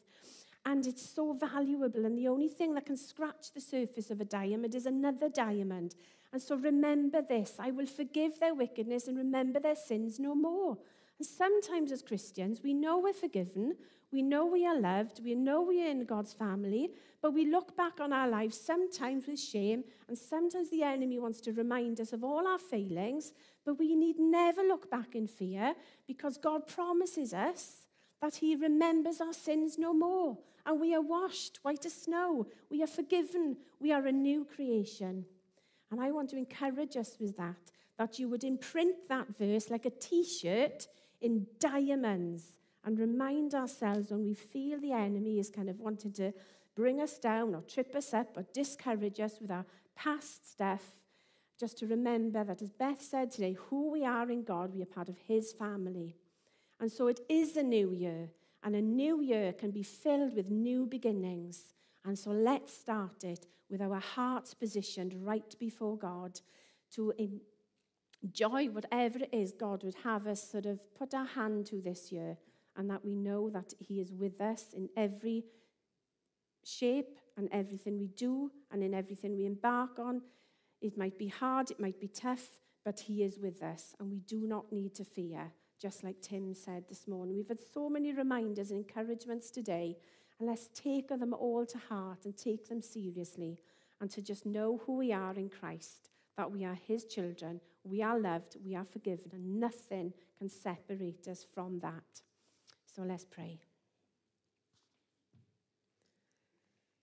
And 0.64 0.86
it's 0.86 1.02
so 1.02 1.34
valuable, 1.34 2.06
and 2.06 2.16
the 2.16 2.28
only 2.28 2.48
thing 2.48 2.76
that 2.76 2.86
can 2.86 2.96
scratch 2.96 3.52
the 3.54 3.60
surface 3.60 4.12
of 4.12 4.22
a 4.22 4.26
diamond 4.26 4.76
is 4.76 4.86
another 4.86 5.30
diamond. 5.30 5.96
And 6.32 6.42
so 6.42 6.56
remember 6.56 7.22
this 7.22 7.56
I 7.60 7.72
will 7.72 7.88
forgive 7.88 8.40
their 8.40 8.54
wickedness 8.54 9.08
and 9.08 9.18
remember 9.18 9.60
their 9.60 9.76
sins 9.76 10.20
no 10.20 10.36
more. 10.36 10.78
And 11.24 11.30
sometimes 11.30 11.94
as 11.94 12.02
Christians, 12.02 12.60
we 12.62 12.74
know 12.74 13.00
we're 13.00 13.14
forgiven, 13.14 13.78
we 14.12 14.22
know 14.22 14.46
we 14.46 14.68
are 14.68 14.78
loved, 14.78 15.22
we 15.24 15.36
know 15.36 15.62
we 15.62 15.82
are 15.82 15.90
in 15.90 16.04
God's 16.04 16.34
family, 16.34 16.90
but 17.22 17.34
we 17.34 17.46
look 17.46 17.78
back 17.78 18.02
on 18.02 18.12
our 18.12 18.28
lives 18.28 18.60
sometimes 18.60 19.26
with 19.26 19.40
shame, 19.40 19.86
and 20.10 20.18
sometimes 20.18 20.70
the 20.70 20.84
enemy 20.84 21.20
wants 21.20 21.40
to 21.40 21.54
remind 21.54 22.02
us 22.02 22.12
of 22.12 22.26
all 22.26 22.46
our 22.46 22.60
failings, 22.60 23.32
but 23.64 23.80
we 23.80 23.96
need 23.96 24.20
never 24.20 24.64
look 24.64 24.92
back 24.92 25.16
in 25.16 25.26
fear 25.26 25.74
because 26.08 26.38
God 26.38 26.68
promises 26.68 27.34
us 27.34 27.88
that 28.22 28.36
He 28.36 28.58
remembers 28.58 29.22
our 29.22 29.32
sins 29.32 29.78
no 29.78 29.94
more, 29.94 30.38
and 30.66 30.78
we 30.78 30.94
are 30.94 31.00
washed 31.00 31.60
white 31.62 31.86
as 31.86 31.94
snow, 31.94 32.48
we 32.70 32.84
are 32.84 32.88
forgiven, 33.02 33.56
we 33.80 33.94
are 33.94 34.06
a 34.06 34.12
new 34.12 34.44
creation. 34.44 35.24
And 35.90 36.02
I 36.02 36.12
want 36.12 36.32
to 36.32 36.38
encourage 36.38 36.98
us 36.98 37.16
with 37.18 37.38
that, 37.38 37.72
that 37.98 38.20
you 38.20 38.28
would 38.28 38.44
imprint 38.44 39.08
that 39.08 39.34
verse 39.38 39.70
like 39.70 39.86
a 39.86 39.90
t 39.90 40.26
shirt 40.26 40.90
in 41.24 41.48
diamonds 41.58 42.60
and 42.86 43.00
remind 43.00 43.56
ourselves 43.56 44.12
when 44.12 44.24
we 44.24 44.34
feel 44.34 44.80
the 44.80 44.92
enemy 44.92 45.40
is 45.40 45.50
kind 45.50 45.70
of 45.70 45.80
wanting 45.80 46.12
to 46.12 46.34
bring 46.76 47.00
us 47.02 47.18
down 47.18 47.56
or 47.56 47.62
trip 47.62 47.96
us 47.96 48.14
up 48.14 48.38
or 48.38 48.46
discourage 48.54 49.20
us 49.20 49.40
with 49.40 49.50
our 49.50 49.66
past 49.96 50.52
stuff, 50.52 50.82
just 51.60 51.78
to 51.78 51.88
remember 51.88 52.44
that, 52.44 52.62
as 52.62 52.72
Beth 52.72 53.02
said 53.02 53.32
today, 53.32 53.56
who 53.70 53.92
we 53.92 54.06
are 54.06 54.30
in 54.30 54.44
God, 54.44 54.76
we 54.76 54.82
are 54.82 54.86
part 54.86 55.08
of 55.08 55.18
His 55.18 55.54
family. 55.54 56.18
And 56.80 56.92
so 56.92 57.08
it 57.08 57.22
is 57.30 57.56
a 57.56 57.64
new 57.64 57.94
year, 57.94 58.30
and 58.64 58.76
a 58.76 58.82
new 58.82 59.22
year 59.22 59.54
can 59.54 59.72
be 59.72 59.84
filled 59.84 60.36
with 60.36 60.50
new 60.50 60.86
beginnings. 60.86 61.74
And 62.04 62.20
so 62.20 62.32
let's 62.32 62.74
start 62.74 63.24
it 63.24 63.46
with 63.70 63.82
our 63.82 64.00
hearts 64.00 64.54
positioned 64.54 65.14
right 65.26 65.56
before 65.60 65.98
God 65.98 66.42
to 66.96 67.14
enjoy 68.24 68.68
whatever 68.68 69.20
it 69.20 69.30
is 69.34 69.52
God 69.52 69.84
would 69.84 69.96
have 70.04 70.28
us 70.28 70.50
sort 70.50 70.66
of 70.66 70.80
put 70.96 71.14
our 71.14 71.26
hand 71.26 71.66
to 71.68 71.82
this 71.82 72.12
year, 72.12 72.38
and 72.76 72.90
that 72.90 73.04
we 73.06 73.16
know 73.16 73.50
that 73.50 73.74
He 73.80 74.00
is 74.00 74.12
with 74.12 74.42
us 74.42 74.74
in 74.74 74.90
every 74.98 75.44
shape 76.64 77.20
and 77.38 77.50
everything 77.52 78.00
we 78.00 78.08
do 78.08 78.50
and 78.72 78.82
in 78.84 78.94
everything 78.94 79.36
we 79.36 79.46
embark 79.46 80.00
on. 80.00 80.22
It 80.82 80.98
might 80.98 81.18
be 81.18 81.28
hard, 81.28 81.72
it 81.72 81.80
might 81.80 82.00
be 82.00 82.08
tough, 82.08 82.58
but 82.86 83.00
He 83.02 83.24
is 83.24 83.38
with 83.40 83.62
us, 83.62 83.94
and 84.00 84.10
we 84.10 84.20
do 84.20 84.48
not 84.48 84.72
need 84.72 84.96
to 84.96 85.04
fear, 85.04 85.52
just 85.82 86.04
like 86.04 86.22
Tim 86.22 86.54
said 86.54 86.86
this 86.88 87.08
morning. 87.08 87.36
We've 87.36 87.48
had 87.48 87.60
so 87.74 87.90
many 87.90 88.14
reminders 88.14 88.72
and 88.72 88.80
encouragements 88.80 89.52
today, 89.52 89.98
and 90.40 90.48
let's 90.48 90.70
take 90.74 91.10
them 91.10 91.34
all 91.34 91.66
to 91.66 91.78
heart 91.78 92.26
and 92.26 92.36
take 92.36 92.68
them 92.70 92.82
seriously, 92.82 93.60
and 94.02 94.10
to 94.12 94.22
just 94.22 94.46
know 94.46 94.82
who 94.86 94.98
we 94.98 95.14
are 95.14 95.34
in 95.36 95.50
Christ, 95.50 96.10
that 96.38 96.52
we 96.52 96.66
are 96.66 96.78
His 96.88 97.06
children, 97.06 97.60
we 97.84 98.02
are 98.02 98.20
loved, 98.20 98.58
we 98.66 98.76
are 98.76 98.86
forgiven, 98.86 99.32
and 99.34 99.60
nothing 99.60 100.14
can 100.38 100.50
separate 100.50 101.28
us 101.28 101.46
from 101.54 101.80
that. 101.80 102.22
So 102.86 103.02
let's 103.04 103.26
pray. 103.26 103.60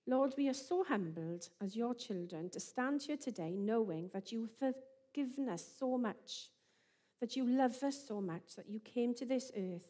Lord, 0.07 0.35
we 0.37 0.49
are 0.49 0.55
so 0.55 0.83
humbled 0.83 1.49
as 1.63 1.77
your 1.77 1.95
children 1.95 2.51
to 2.51 2.61
stand 2.61 3.03
here 3.03 3.17
today 3.17 3.55
knowing 3.57 4.11
that 4.13 4.33
you've 4.33 4.51
forgiven 4.59 5.49
us 5.49 5.65
so 5.79 5.97
much, 5.97 6.49
that 7.21 7.37
you 7.37 7.47
love 7.47 7.81
us 7.83 8.09
so 8.09 8.21
much, 8.21 8.57
that 8.57 8.69
you 8.69 8.81
came 8.81 9.15
to 9.15 9.25
this 9.25 9.53
earth 9.57 9.87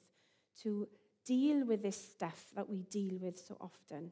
to 0.63 0.89
deal 1.25 1.65
with 1.65 1.83
this 1.83 1.97
stuff 2.11 2.47
that 2.55 2.69
we 2.69 2.83
deal 2.83 3.17
with 3.19 3.39
so 3.39 3.57
often. 3.61 4.11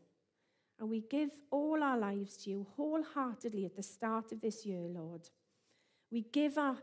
And 0.81 0.89
we 0.89 1.01
give 1.01 1.31
all 1.51 1.83
our 1.83 1.99
lives 1.99 2.37
to 2.39 2.51
you 2.51 2.67
wholeheartedly 2.77 3.65
at 3.65 3.77
the 3.77 3.83
start 3.83 4.31
of 4.33 4.41
this 4.41 4.65
year, 4.65 4.87
Lord. 4.89 5.29
We 6.11 6.23
give 6.33 6.57
our 6.57 6.77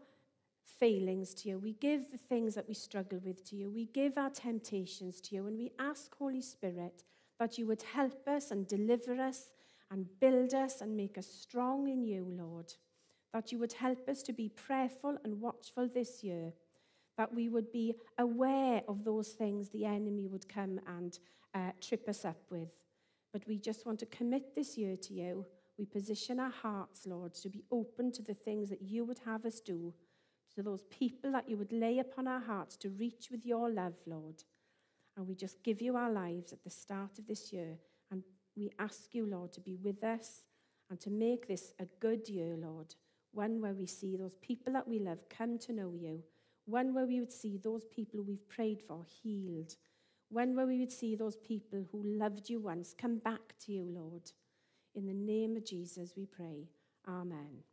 failings 0.79 1.33
to 1.35 1.49
you. 1.49 1.59
We 1.59 1.73
give 1.73 2.11
the 2.11 2.17
things 2.17 2.55
that 2.55 2.67
we 2.67 2.73
struggle 2.73 3.19
with 3.23 3.47
to 3.49 3.55
you. 3.55 3.69
We 3.69 3.85
give 3.85 4.17
our 4.17 4.29
temptations 4.29 5.21
to 5.21 5.35
you. 5.35 5.47
And 5.47 5.57
we 5.57 5.71
ask, 5.79 6.13
Holy 6.17 6.41
Spirit, 6.41 7.03
that 7.39 7.57
you 7.57 7.67
would 7.67 7.83
help 7.83 8.27
us 8.27 8.51
and 8.51 8.67
deliver 8.67 9.19
us 9.21 9.51
and 9.91 10.07
build 10.19 10.53
us 10.53 10.81
and 10.81 10.97
make 10.97 11.17
us 11.17 11.27
strong 11.27 11.87
in 11.87 12.03
you, 12.03 12.27
Lord. 12.37 12.73
That 13.33 13.51
you 13.51 13.59
would 13.59 13.73
help 13.73 14.07
us 14.09 14.21
to 14.23 14.33
be 14.33 14.49
prayerful 14.49 15.17
and 15.23 15.41
watchful 15.41 15.87
this 15.87 16.23
year. 16.23 16.53
That 17.17 17.33
we 17.33 17.47
would 17.49 17.71
be 17.71 17.95
aware 18.17 18.81
of 18.87 19.05
those 19.05 19.29
things 19.29 19.69
the 19.69 19.85
enemy 19.85 20.27
would 20.27 20.49
come 20.49 20.79
and 20.87 21.17
uh, 21.53 21.71
trip 21.79 22.09
us 22.09 22.25
up 22.25 22.41
with. 22.49 22.84
But 23.35 23.49
we 23.49 23.57
just 23.57 23.85
want 23.85 23.99
to 23.99 24.05
commit 24.05 24.55
this 24.55 24.77
year 24.77 24.95
to 24.95 25.13
you. 25.13 25.45
We 25.77 25.83
position 25.83 26.39
our 26.39 26.53
hearts, 26.63 27.05
Lord, 27.05 27.33
to 27.33 27.49
be 27.49 27.65
open 27.69 28.13
to 28.13 28.21
the 28.21 28.33
things 28.33 28.69
that 28.69 28.81
you 28.81 29.03
would 29.03 29.19
have 29.25 29.45
us 29.45 29.59
do, 29.59 29.93
to 30.55 30.63
those 30.63 30.83
people 30.83 31.33
that 31.33 31.49
you 31.49 31.57
would 31.57 31.73
lay 31.73 31.99
upon 31.99 32.29
our 32.29 32.39
hearts 32.39 32.77
to 32.77 32.89
reach 32.91 33.27
with 33.29 33.45
your 33.45 33.69
love, 33.69 33.95
Lord. 34.05 34.45
And 35.17 35.27
we 35.27 35.35
just 35.35 35.61
give 35.63 35.81
you 35.81 35.97
our 35.97 36.09
lives 36.09 36.53
at 36.53 36.63
the 36.63 36.69
start 36.69 37.19
of 37.19 37.27
this 37.27 37.51
year. 37.51 37.75
And 38.09 38.23
we 38.55 38.71
ask 38.79 39.13
you, 39.13 39.25
Lord, 39.25 39.51
to 39.51 39.59
be 39.59 39.75
with 39.83 40.01
us 40.01 40.45
and 40.89 40.97
to 41.01 41.09
make 41.09 41.45
this 41.45 41.73
a 41.77 41.87
good 41.99 42.29
year, 42.29 42.55
Lord. 42.57 42.95
One 43.33 43.59
where 43.59 43.73
we 43.73 43.85
see 43.85 44.15
those 44.15 44.37
people 44.37 44.71
that 44.71 44.87
we 44.87 44.99
love 44.99 45.27
come 45.27 45.59
to 45.59 45.73
know 45.73 45.91
you. 45.93 46.23
One 46.63 46.93
where 46.93 47.05
we 47.05 47.19
would 47.19 47.33
see 47.33 47.57
those 47.57 47.83
people 47.83 48.21
we've 48.21 48.47
prayed 48.47 48.81
for 48.81 49.03
healed. 49.21 49.75
One 50.29 50.55
will 50.55 50.67
we 50.67 50.87
see 50.89 51.15
those 51.15 51.37
people 51.37 51.85
who 51.91 52.03
loved 52.03 52.49
you 52.49 52.59
once 52.59 52.93
come 52.97 53.17
back 53.19 53.53
to 53.65 53.71
you, 53.71 53.85
Lord. 53.85 54.31
In 54.95 55.05
the 55.05 55.13
name 55.13 55.55
of 55.55 55.65
Jesus, 55.65 56.13
we 56.17 56.25
pray. 56.25 56.69
Amen. 57.07 57.63